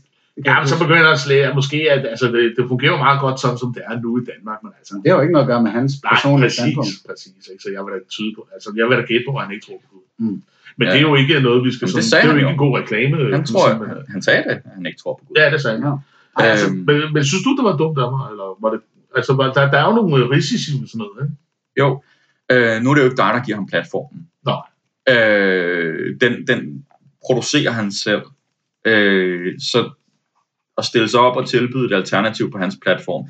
[0.46, 2.96] Ja, jeg men så begynder jeg at slæge, at måske at, altså, det, det fungerer
[3.06, 5.34] meget godt sådan, som det er nu i Danmark, men altså, det har jo ikke
[5.36, 6.94] noget at gøre med hans nej, personlige præcis, standpunkt.
[7.08, 7.62] præcis, ikke?
[7.64, 9.64] så jeg vil da tyde på, altså, jeg vil da gætte på, at han ikke
[9.66, 10.04] tror på Gud.
[10.22, 10.36] Mm.
[10.78, 10.90] Men Ja.
[10.92, 12.56] det er jo ikke noget, vi skal Jamen, det sådan, det er jo ikke jo.
[12.56, 13.12] en god reklame.
[13.36, 15.34] Han, tror, men, han, han sagde det, at han ikke tror på Gud.
[15.40, 15.84] Ja, det sagde han.
[15.90, 15.94] Ja.
[16.38, 18.80] Ej, altså, Øhm, Men, men synes du, det var dumt af mig, eller var det,
[19.18, 21.34] altså, der, der er jo nogle risici med sådan noget, ikke?
[21.80, 22.02] Jo,
[22.52, 24.28] øh, nu er det jo ikke dig, der giver ham platformen.
[24.44, 24.62] Nå.
[25.08, 26.86] Øh, den, den
[27.26, 28.22] producerer han selv.
[28.84, 29.90] Øh, så
[30.78, 33.28] at stille sig op og tilbyde et alternativ på hans platform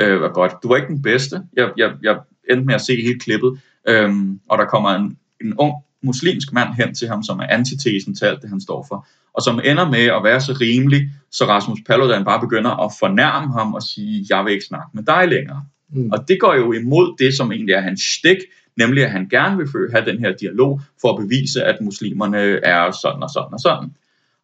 [0.00, 0.52] øh, var godt.
[0.62, 1.42] Du var ikke den bedste.
[1.56, 2.18] Jeg, jeg, jeg
[2.50, 4.10] endte med at se hele klippet, øh,
[4.48, 8.24] og der kommer en, en ung muslimsk mand hen til ham, som er antitesen til
[8.24, 11.78] alt det, han står for, og som ender med at være så rimelig, så Rasmus
[11.86, 15.64] Paludan bare begynder at fornærme ham og sige, jeg vil ikke snakke med dig længere.
[15.92, 16.10] Mm.
[16.12, 18.38] Og det går jo imod det, som egentlig er hans stik,
[18.76, 22.90] nemlig at han gerne vil have den her dialog for at bevise, at muslimerne er
[22.90, 23.94] sådan og sådan og sådan.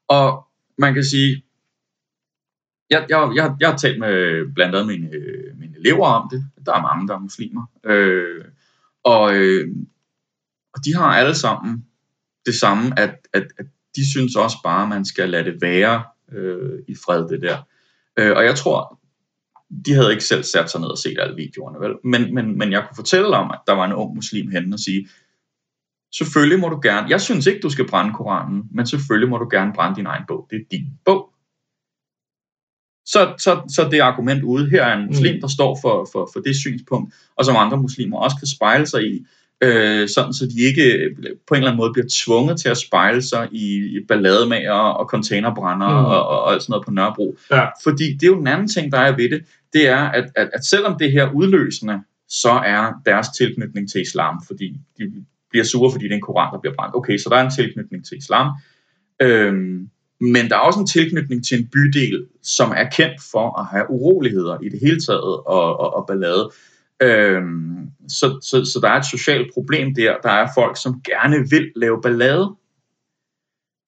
[0.08, 0.46] Og
[0.78, 1.42] man kan sige,
[2.90, 5.10] jeg, jeg, jeg, jeg har talt med blandt andet mine,
[5.58, 6.44] mine elever om det.
[6.66, 7.66] Der er mange, der er muslimer.
[7.84, 8.44] Øh,
[9.04, 9.68] og, øh,
[10.74, 11.84] og de har alle sammen
[12.46, 16.04] det samme, at, at, at de synes også bare, at man skal lade det være
[16.32, 17.58] øh, i fred, det der.
[18.18, 18.97] Øh, og jeg tror,
[19.86, 21.94] de havde ikke selv sat sig ned og set alle videoerne, vel?
[22.04, 24.78] Men, men, men jeg kunne fortælle om, at der var en ung muslim henne og
[24.78, 25.08] sige,
[26.14, 29.48] selvfølgelig må du gerne, jeg synes ikke, du skal brænde Koranen, men selvfølgelig må du
[29.50, 30.46] gerne brænde din egen bog.
[30.50, 31.30] Det er din bog.
[33.06, 35.40] Så, så, så det argument ude, her er en muslim, Mm.
[35.40, 39.02] der står for, for, for det synspunkt, og som andre muslimer også kan spejle sig
[39.14, 39.26] i,
[39.62, 41.10] øh, sådan så de ikke
[41.48, 45.08] på en eller anden måde bliver tvunget til at spejle sig i, i ballademager og
[45.08, 46.04] containerbrænder Mm.
[46.04, 47.36] og, og, og alt sådan noget på Nørrebro.
[47.50, 47.64] Ja.
[47.82, 50.50] Fordi det er jo den anden ting, der er ved det, det er, at, at,
[50.52, 55.90] at selvom det her udløsende, så er deres tilknytning til islam, fordi de bliver sure,
[55.92, 56.96] fordi det er en koran, der bliver brændt.
[56.96, 58.50] Okay, så der er en tilknytning til islam.
[59.22, 59.90] Øhm,
[60.20, 63.90] men der er også en tilknytning til en bydel, som er kendt for at have
[63.90, 66.50] uroligheder i det hele taget og, og, og ballade.
[67.02, 70.16] Øhm, så, så, så der er et socialt problem der.
[70.22, 72.54] Der er folk, som gerne vil lave ballade.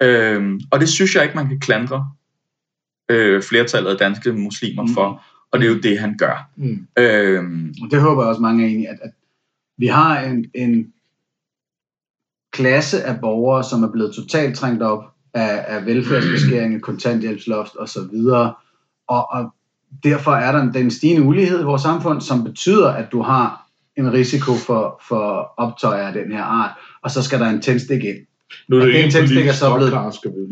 [0.02, 2.10] Øhm, og det synes jeg ikke, man kan klandre
[3.10, 4.88] øh, flertallet af danske muslimer Mm.
[4.94, 5.22] for.
[5.52, 6.48] Og det er jo det, han gør.
[6.56, 6.86] Mm.
[6.98, 9.10] Øhm, Og det håber jeg også mange er enige at, at
[9.78, 10.92] vi har en, en
[12.52, 18.00] klasse af borgere, som er blevet totalt trængt op af, af velfærdsbeskæring, kontanthjælpsloft osv.
[19.08, 19.52] Og, og
[20.04, 23.66] derfor er der en, den stigende ulighed i vores samfund, som betyder, at du har
[23.96, 26.70] en risiko for, for optøjer af den her art,
[27.02, 28.16] og så skal der en tændstik ind.
[28.68, 29.92] Nu er det den tændstik er så blevet-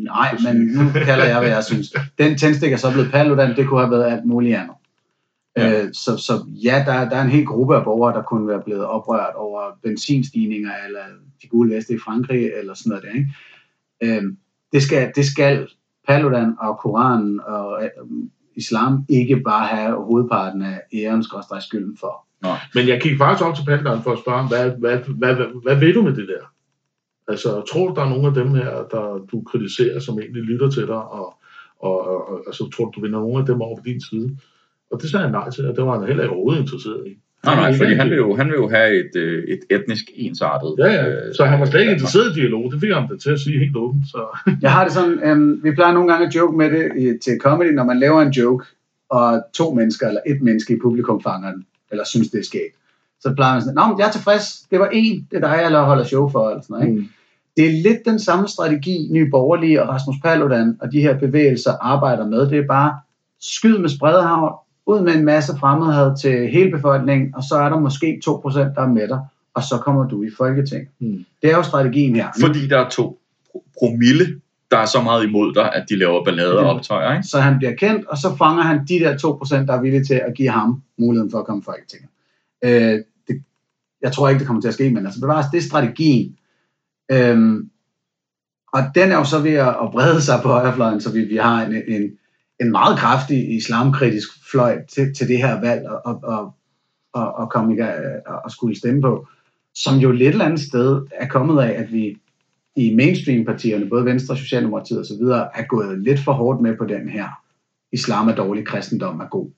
[0.05, 1.95] Nej, men nu kalder jeg, hvad jeg synes.
[2.19, 4.75] Den tændstik er så blevet Paludan, det kunne have været alt muligt andet.
[5.59, 5.83] Ja.
[5.83, 8.63] Øh, så, så ja, der, der er en hel gruppe af borgere, der kunne være
[8.63, 11.01] blevet oprørt over benzinstigninger, eller
[11.43, 13.13] de gule veste i Frankrig, eller sådan noget der.
[13.13, 13.35] Ikke?
[14.03, 14.23] Øh,
[14.73, 15.69] det, skal, det skal
[16.09, 17.91] Paludan og Koranen og øh,
[18.57, 21.25] islam ikke bare have hovedparten af æren
[21.61, 22.27] skylden for.
[22.43, 22.49] Nå.
[22.75, 25.77] Men jeg kiggede faktisk op til Paludan for at spørge, hvad, hvad, hvad, hvad, hvad
[25.77, 26.45] ved du med det der?
[27.29, 30.71] Altså, tror du, der er nogle af dem her, der du kritiserer, som egentlig lytter
[30.71, 31.35] til dig, og,
[31.81, 34.39] og, og altså, tror du, du vinder nogle af dem over på din side?
[34.91, 37.11] Og det sagde han nej til, og det var han heller ikke overhovedet interesseret i.
[37.45, 40.75] Nej, nej, fordi han vil, jo, han vil jo have et, øh, et etnisk ensartet...
[40.79, 41.33] Ja, ja.
[41.33, 42.73] Så han var slet ikke interesseret i dialog.
[42.73, 44.05] Det fik han det til at sige helt åbent.
[44.07, 44.41] Så.
[44.63, 47.39] Jeg har det sådan, øhm, vi plejer nogle gange at joke med det i, til
[47.41, 48.65] comedy, når man laver en joke,
[49.09, 52.75] og to mennesker eller et menneske i publikum fanger den, eller synes, det er skægt.
[53.21, 55.71] Så plejer man sådan, Nå, men jeg er tilfreds, det var en, det er dig,
[55.71, 57.01] jeg holder show for, eller sådan noget, ikke?
[57.01, 57.09] Mm.
[57.57, 61.73] Det er lidt den samme strategi, Nye Borgerlige og Rasmus Paludan og de her bevægelser
[61.81, 62.51] arbejder med.
[62.51, 62.99] Det er bare
[63.41, 64.55] skyd med spredhavn,
[64.89, 68.83] ud med en masse fremmedhed til hele befolkningen, og så er der måske 2%, der
[68.83, 69.21] er med dig,
[69.55, 70.89] og så kommer du i Folketinget.
[70.99, 71.25] Mm.
[71.43, 72.29] Det er jo strategien her.
[72.41, 73.21] Fordi der er to
[73.79, 77.17] promille, der er så meget imod dig, at de laver ballade og optøjer.
[77.17, 77.29] Ikke?
[77.29, 80.15] Så han bliver kendt, og så fanger han de der 2%, der er villige til
[80.15, 82.09] at give ham muligheden for at komme i Folketinget.
[82.65, 83.43] Øh, det,
[84.03, 86.37] jeg tror ikke, det kommer til at ske, men altså bevares, det er strategien.
[87.13, 87.71] Øhm,
[88.73, 91.37] og den er jo så ved at, at brede sig på højrefløjen, så vi, vi
[91.37, 92.11] har en, en,
[92.61, 96.55] en meget kraftig islamkritisk fløj til, til det her valg og, og, og,
[97.13, 97.81] og, og komme i
[98.45, 99.27] og skulle stemme på,
[99.75, 102.19] som jo lidt eller andet sted er kommet af, at vi
[102.77, 105.23] i mainstream-partierne, både Venstre, Socialdemokratiet osv.,
[105.55, 107.29] er gået lidt for hårdt med på den her
[107.93, 109.51] islam er dårlig, kristendom er god.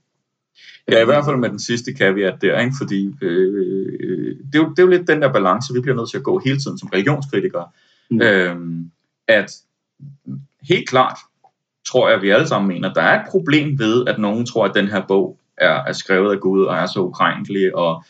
[0.89, 2.75] Ja, i hvert fald med den sidste caveat der, ikke?
[2.79, 6.11] fordi øh, det, er jo, det er jo lidt den der balance, vi bliver nødt
[6.11, 7.67] til at gå hele tiden som religionskritikere.
[8.11, 8.21] Mm.
[8.21, 8.57] Øh,
[9.29, 9.53] at
[10.63, 11.19] helt klart,
[11.89, 14.65] tror jeg, at vi alle sammen mener, der er et problem ved, at nogen tror,
[14.65, 18.05] at den her bog er, er skrevet af Gud og er så ukrænkelig, og,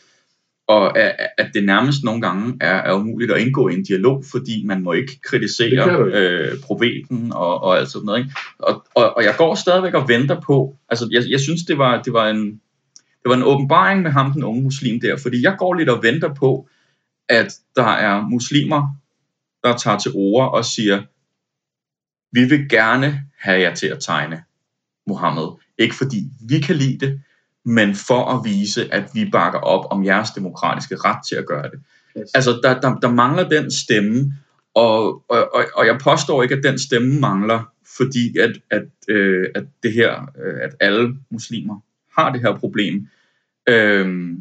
[0.67, 0.99] og
[1.37, 4.83] at det nærmest nogle gange er, er umuligt at indgå i en dialog, fordi man
[4.83, 8.19] må ikke kritisere øh, profeten og, og alt sådan noget.
[8.19, 8.31] Ikke?
[8.59, 12.01] Og, og, og jeg går stadigvæk og venter på, altså jeg, jeg synes, det var,
[12.01, 12.61] det var en,
[12.95, 16.03] det var en åbenbaring med ham, den unge muslim der, fordi jeg går lidt og
[16.03, 16.67] venter på,
[17.29, 18.87] at der er muslimer,
[19.63, 21.01] der tager til ord og siger,
[22.31, 24.43] vi vil gerne have jer til at tegne
[25.07, 25.47] Mohammed.
[25.77, 27.21] Ikke fordi vi kan lide det,
[27.65, 31.63] men for at vise, at vi bakker op om jeres demokratiske ret til at gøre
[31.63, 31.79] det.
[32.17, 32.31] Yes.
[32.33, 34.33] Altså, der, der, der mangler den stemme,
[34.73, 39.47] og, og, og, og jeg påstår ikke, at den stemme mangler, fordi at, at, øh,
[39.55, 41.79] at det her, øh, at alle muslimer
[42.17, 43.07] har det her problem.
[43.69, 44.37] Øh,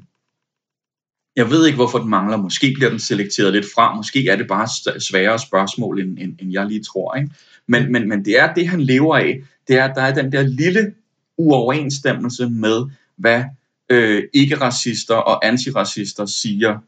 [1.36, 2.36] jeg ved ikke, hvorfor den mangler.
[2.36, 3.94] Måske bliver den selekteret lidt fra.
[3.94, 7.14] Måske er det bare sværere spørgsmål, end, end, end jeg lige tror.
[7.14, 7.30] Ikke?
[7.66, 9.42] Men, men, men det er det, han lever af.
[9.68, 10.94] Det er, at der er den der lille
[11.36, 12.82] uoverensstemmelse med,
[13.16, 13.44] hvad
[13.90, 16.78] øh, ikke-racister og antiracister siger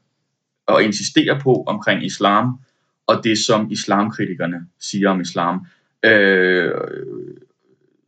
[0.66, 2.58] og insisterer på omkring islam,
[3.06, 5.66] og det som islamkritikerne siger om islam,
[6.04, 6.70] øh,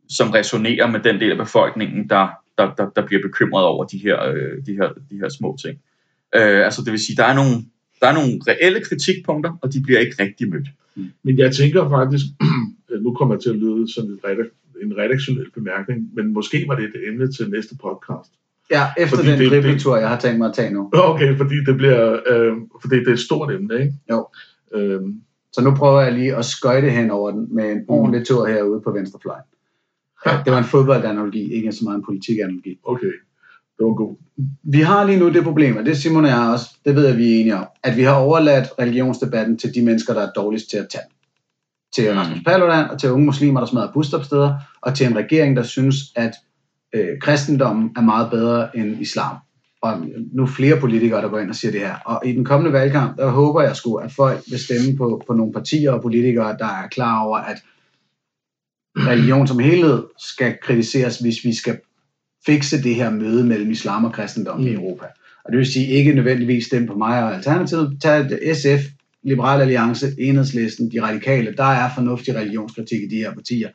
[0.09, 2.27] som resonerer med den del af befolkningen, der,
[2.57, 5.79] der, der, der bliver bekymret over de her, øh, de her, de her små ting.
[6.35, 7.55] Øh, altså det vil sige, der er nogle,
[7.99, 10.67] der er nogle reelle kritikpunkter, og de bliver ikke rigtig mødt.
[11.23, 12.25] Men jeg tænker faktisk,
[13.05, 16.75] nu kommer jeg til at lyde sådan en, redak- en redaktionel bemærkning, men måske var
[16.75, 18.31] det et emne til næste podcast.
[18.71, 20.89] Ja, efter fordi den dribletur, jeg har tænkt mig at tage nu.
[20.93, 23.93] Okay, fordi det bliver, øh, fordi det er et stort emne, ikke?
[24.11, 24.27] Jo.
[24.75, 25.21] Øhm.
[25.53, 28.81] Så nu prøver jeg lige at skøjte hen over den med en ordentlig tur herude
[28.81, 29.43] på venstrefløjen.
[30.25, 32.79] Ja, det var en fodboldanalogi, ikke så meget en politikanalogi.
[32.83, 33.11] Okay,
[33.77, 34.15] det var god.
[34.63, 37.17] Vi har lige nu det problem, og det Simon og jeg også, det ved jeg,
[37.17, 40.69] vi er enige om, at vi har overladt religionsdebatten til de mennesker, der er dårligst
[40.69, 41.03] til at tage
[41.95, 42.17] Til mm.
[42.17, 45.95] Rasmus Paludan og til unge muslimer, der smadrer busstopsteder, og til en regering, der synes,
[46.15, 46.31] at
[46.95, 49.37] øh, kristendommen er meget bedre end islam.
[49.81, 50.01] Og
[50.33, 51.95] nu er flere politikere, der går ind og siger det her.
[52.05, 55.33] Og i den kommende valgkamp, der håber jeg sgu, at folk vil stemme på, på
[55.33, 57.63] nogle partier og politikere, der er klar over, at
[58.97, 61.79] religion som helhed skal kritiseres, hvis vi skal
[62.45, 64.67] fikse det her møde mellem islam og kristendom mm.
[64.67, 65.05] i Europa.
[65.45, 67.97] Og det vil sige ikke nødvendigvis stemme på mig og Alternativet.
[68.01, 68.91] Tag SF,
[69.23, 71.55] Liberal Alliance, Enhedslisten, de radikale.
[71.57, 73.69] Der er fornuftig religionskritik i de her partier.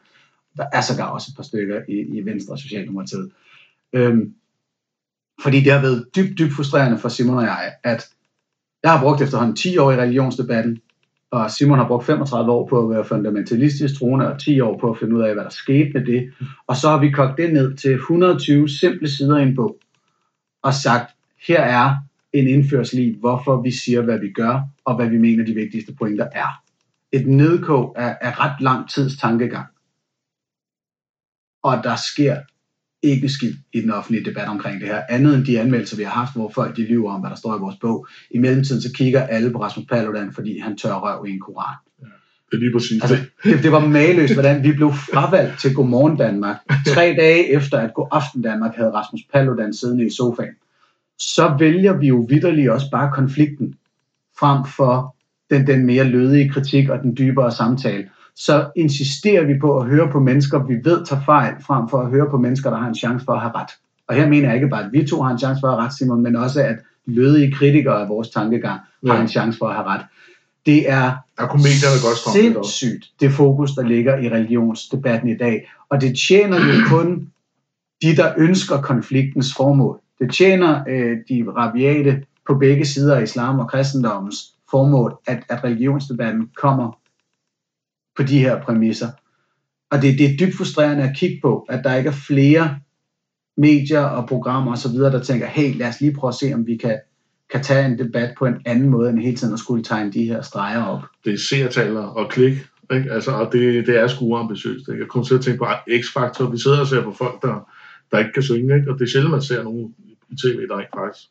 [0.57, 3.31] Der er sågar også et par stykker i, i Venstre og Socialdemokratiet.
[3.93, 4.35] Øhm,
[5.43, 8.09] fordi det har været dybt, dybt frustrerende for Simon og jeg, at
[8.83, 10.81] jeg har brugt efterhånden 10 år i religionsdebatten,
[11.31, 14.91] og Simon har brugt 35 år på at være fundamentalistisk troende, og 10 år på
[14.91, 16.33] at finde ud af, hvad der skete med det.
[16.67, 19.77] Og så har vi kogt det ned til 120 simple sider i en bog,
[20.63, 21.11] og sagt,
[21.47, 21.97] her er
[22.33, 25.95] en indførsel i, hvorfor vi siger, hvad vi gør, og hvad vi mener de vigtigste
[25.95, 26.63] pointer er.
[27.13, 29.67] Et nedkog af, af ret lang tids tankegang
[31.63, 32.37] og der sker
[33.03, 36.11] ikke skidt i den offentlige debat omkring det her, andet end de anmeldelser, vi har
[36.11, 38.07] haft, hvor folk de lyver om, hvad der står i vores bog.
[38.31, 41.75] I mellemtiden så kigger alle på Rasmus Paludan, fordi han tør røv i en koran.
[42.01, 42.07] Ja.
[42.51, 43.53] Det er lige præcis Altså, det.
[43.55, 46.57] det, det var maløst, hvordan vi blev fravalgt til Godmorgen Danmark.
[46.87, 50.55] Tre dage efter, at God Aften Danmark havde Rasmus Paludan siddende i sofaen.
[51.19, 53.75] Så vælger vi jo vidderligt også bare konflikten,
[54.39, 55.17] frem for
[55.51, 58.09] den, den mere lødige kritik og den dybere samtale.
[58.37, 62.11] Så insisterer vi på at høre på mennesker, vi ved tager fejl, frem for at
[62.11, 63.71] høre på mennesker, der har en chance for at have ret.
[64.09, 65.85] Og her mener jeg ikke bare, at vi to har en chance for at have
[65.85, 66.77] ret, Simon, men også, at
[67.07, 69.21] lødige kritikere af vores tankegang har Ja.
[69.21, 70.01] en chance for at have ret.
[70.67, 71.63] Det er Der kunne
[72.03, 75.71] godt sindssygt, det fokus, der ligger i religionsdebatten i dag.
[75.89, 77.29] Og det tjener jo kun
[78.03, 80.01] de, der ønsker konfliktens formål.
[80.19, 84.37] Det tjener øh, de rabiate på begge sider af islam og kristendommens
[84.71, 86.93] formål, at, at religionsdebatten kommer
[88.21, 89.09] på de her præmisser.
[89.91, 92.79] Og det, det er dybt frustrerende at kigge på, at der ikke er flere
[93.57, 96.77] medier og programmer osv., der tænker, hey, lad os lige prøve at se, om vi
[96.77, 96.99] kan,
[97.51, 100.25] kan tage en debat på en anden måde, end hele tiden at skulle tegne de
[100.25, 101.03] her streger op.
[101.25, 102.53] Det er seertaler og klik.
[102.93, 103.13] Ikke?
[103.13, 104.89] Altså, og det, det er sgu ambitiøst.
[104.89, 105.01] Ikke?
[105.01, 105.65] Jeg kommer til at tænke på
[106.03, 106.51] X-Factor.
[106.51, 107.69] Vi sidder og ser på folk, der,
[108.11, 108.77] der ikke kan synge.
[108.77, 108.91] Ikke?
[108.91, 109.95] Og det er sjældent, man ser nogen
[110.31, 111.23] i tv, der ikke faktisk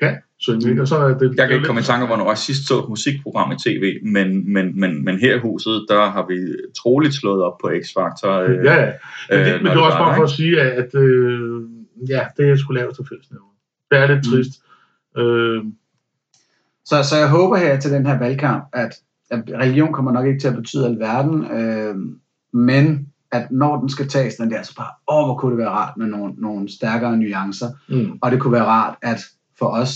[0.00, 0.70] kan synge.
[0.70, 0.82] Ikke?
[0.82, 2.68] Og så er det, Jeg kan det ikke komme i tanke om, hvornår jeg sidst
[2.68, 6.56] så et musikprogram i tv, men, men, men, men her i huset, der har vi
[6.82, 8.28] troligt slået op på X-Factor.
[8.28, 8.90] øh, Ja, ja.
[9.30, 11.62] Men det, øh, men det er også bare for at sige, at, øh,
[12.08, 13.46] ja, det er sgu lavet til fællesnævner.
[13.90, 14.32] Det er lidt Mm.
[14.32, 14.52] trist.
[15.18, 15.62] Øh,
[16.84, 18.92] Så, så jeg håber her til den her valgkamp, at,
[19.30, 21.94] at religion kommer nok ikke til at betyde alverden, øh,
[22.52, 25.68] men at når den skal tages, den der, så bare, åh, hvor kunne det være
[25.70, 27.66] rart med nogle, nogle stærkere nuancer.
[27.88, 28.18] mm.
[28.22, 29.20] Og det kunne være rart, at
[29.60, 29.92] for os,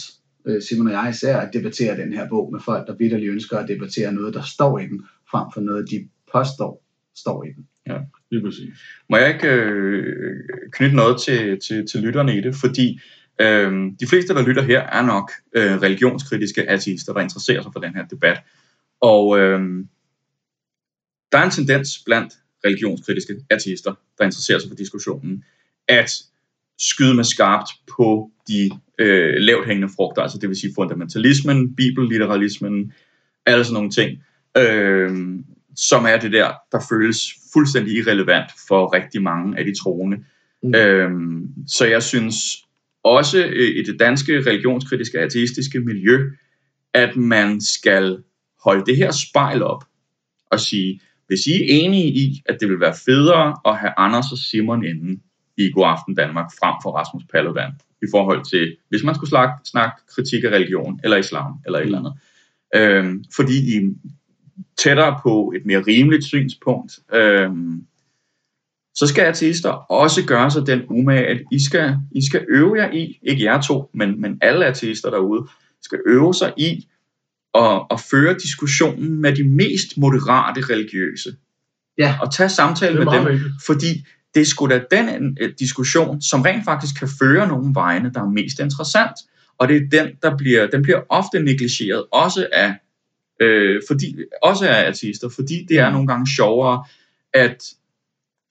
[0.47, 3.59] øh, Simon og jeg især, at debattere den her bog med folk, der vidderligt ønsker
[3.59, 5.01] at debattere noget, der står i den,
[5.31, 6.85] frem for noget, de påstår,
[7.17, 7.67] står i den.
[7.87, 7.99] Ja,
[8.31, 8.79] Lige præcis.
[9.11, 10.37] Må jeg ikke øh,
[10.73, 12.55] knytte noget til, til, til lytterne i det?
[12.55, 13.01] Fordi
[13.41, 17.81] øh, de fleste, der lytter her, er nok øh, religionskritiske ateister, der interesserer sig for
[17.81, 18.39] den her debat.
[19.01, 19.61] Og øh,
[21.33, 22.35] der er en tendens blandt
[22.65, 25.45] religionskritiske ateister, der interesserer sig for diskussionen,
[25.89, 26.11] at
[26.79, 32.93] skyde med skarpt på de øh, lavt hængende frugter, altså det vil sige fundamentalismen, bibelliberalismen,
[33.47, 34.23] alle sådan nogle ting.
[34.57, 35.39] Øh,
[35.77, 37.19] som er det der, der føles
[37.53, 40.17] fuldstændig irrelevant for rigtig mange af de troende.
[40.63, 40.75] Mm.
[40.75, 42.37] Øhm, så jeg synes
[43.05, 46.31] også øh, i det danske religionskritiske ateistiske miljø,
[46.95, 48.19] at man skal
[48.65, 49.85] holde det her spejl op
[50.51, 54.33] og sige, hvis I er enige i, at det vil være federe at have Anders
[54.33, 55.21] og Simon inde
[55.57, 59.55] i God Aften Danmark frem for Rasmus Paludan, i forhold til, hvis man skulle snakke,
[59.65, 62.15] snakke kritik af religion eller islam eller et eller andet.
[62.75, 63.91] Øhm, fordi I er
[64.79, 67.87] tættere på et mere rimeligt synspunkt, øhm,
[68.95, 72.93] så skal ateister også gøre sig den umage, at I skal, I skal øve jer
[72.93, 75.47] i, ikke jer to, men, men alle ateister derude,
[75.83, 76.89] skal øve sig i
[77.55, 81.37] at, at føre diskussionen med de mest moderate religiøse.
[81.99, 82.19] Ja.
[82.23, 83.53] Og tage samtale med dem, vigtigt.
[83.67, 88.11] fordi det er sgu da den øh, diskussion, som rent faktisk kan føre nogle vegne,
[88.15, 89.13] der er mest interessant.
[89.59, 92.75] Og det er den, der bliver, den bliver ofte negligeret, også af,
[93.41, 96.85] øh, fordi, også af artister, fordi det er nogle gange sjovere
[97.35, 97.65] at,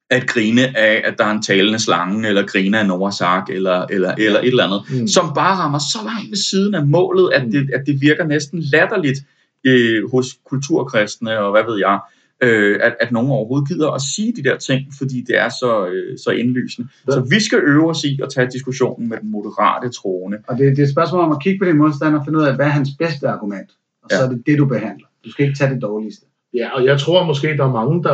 [0.09, 3.85] at grine af, at der er en talende slange, eller grine af Noahs ark, eller,
[3.89, 4.99] eller, eller et eller andet, Mm.
[4.99, 5.07] mm.
[5.07, 8.59] som bare rammer så langt ved siden af målet, at det, at det virker næsten
[8.59, 9.19] latterligt
[9.63, 11.99] øh, hos kulturkristne, og hvad ved jeg,
[12.43, 15.87] øh, at, at nogen overhovedet gider at sige de der ting, fordi det er så,
[15.87, 16.89] øh, så indlysende.
[17.07, 17.11] Ja.
[17.13, 20.37] Så vi skal øve os i at tage diskussionen med den moderate troende.
[20.47, 22.43] Og det, det er et spørgsmål om at kigge på din modstander og finde ud
[22.43, 23.69] af, hvad er hans bedste argument.
[24.03, 24.25] Og så Ja.
[24.25, 25.07] er det det, du behandler.
[25.25, 26.25] Du skal ikke tage det dårligste.
[26.53, 28.13] Ja, og jeg tror måske, der er mange, der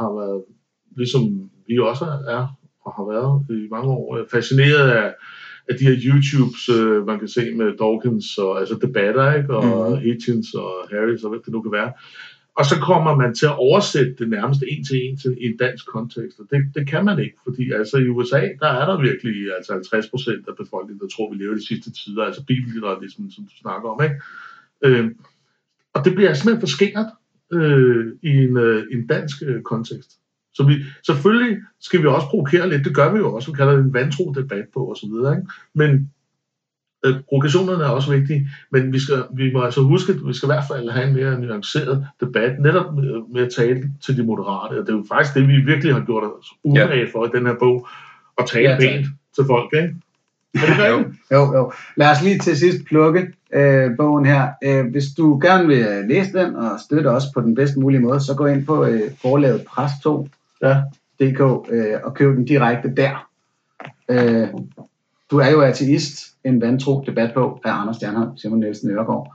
[0.00, 0.42] har været,
[0.96, 5.14] ligesom vi også er og har været i mange år, øh, fascineret af,
[5.68, 9.56] af de her YouTubes, øh, man kan se med Dawkins og altså debatter, ikke?
[9.56, 9.74] og Mhm.
[9.76, 10.02] mm-hmm.
[10.06, 11.92] Hitchens og Harris og hvad det nu kan være.
[12.60, 15.56] Og så kommer man til at oversætte det nærmest en til en til, i en
[15.56, 19.00] dansk kontekst, og det, det kan man ikke, fordi altså i USA, der er der
[19.00, 23.30] virkelig altså 50 procent af befolkningen, der tror, vi lever de sidste tider, altså bibelliberalismen,
[23.30, 24.16] som du snakker om, ikke?
[24.84, 25.10] Øh,
[25.94, 27.10] og det bliver simpelthen for skært
[27.52, 30.10] øh, i, en, øh, en dansk øh, kontekst.
[30.54, 30.74] Så vi,
[31.06, 33.94] selvfølgelig skal vi også provokere lidt, det gør vi jo også, vi kalder det en
[33.94, 35.42] vantro debat på osv., så?
[35.74, 36.10] Men
[37.04, 40.46] øh, provokationerne er også vigtige, men vi, skal, vi må altså huske, at vi skal
[40.46, 44.22] i hvert fald have en mere nuanceret debat, netop med, med at tale til de
[44.22, 47.28] moderate, og det er jo faktisk det, vi virkelig har gjort os umage for i
[47.38, 47.88] den her bog,
[48.38, 49.94] at tale Ja, pænt til folk, ikke?
[50.54, 51.04] Er det Jo.
[51.36, 51.72] Jo, jo.
[51.96, 54.48] Lad os lige til sidst plukke øh, bogen her.
[54.64, 58.00] Øh, hvis du gerne vil øh, læse den og støtte os på den bedst mulige
[58.00, 61.40] måde, så gå ind på øh, forlaget pres2.dk
[61.72, 63.28] øh, og køb den direkte der.
[64.08, 64.48] Øh,
[65.30, 69.34] du er jo ateist, en vantro debat på af Anders Stjernholm, Simon Nielsen Øregård,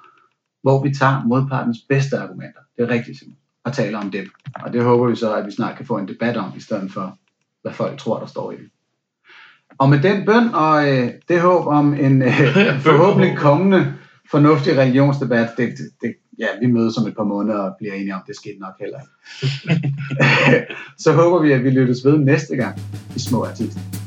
[0.62, 2.60] hvor vi tager modpartens bedste argumenter.
[2.78, 3.36] Det er rigtigt, Simon.
[3.64, 4.28] og taler om det.
[4.64, 6.91] Og det håber vi så, at vi snart kan få en debat om, i stedet
[6.91, 7.18] for,
[7.62, 8.70] hvad folk tror, der står i det.
[9.78, 12.34] Og med den bøn og øh, det håb om en øh,
[12.88, 13.93] forhåbentlig kommende
[14.32, 18.16] fornuftig religionsdebat, det, det, det, ja, vi mødes om et par måneder og bliver enige
[18.16, 19.88] om, det skete nok heller ikke.
[21.04, 22.80] så håber vi, at vi lyttes ved næste gang
[23.16, 24.05] i Små Artister.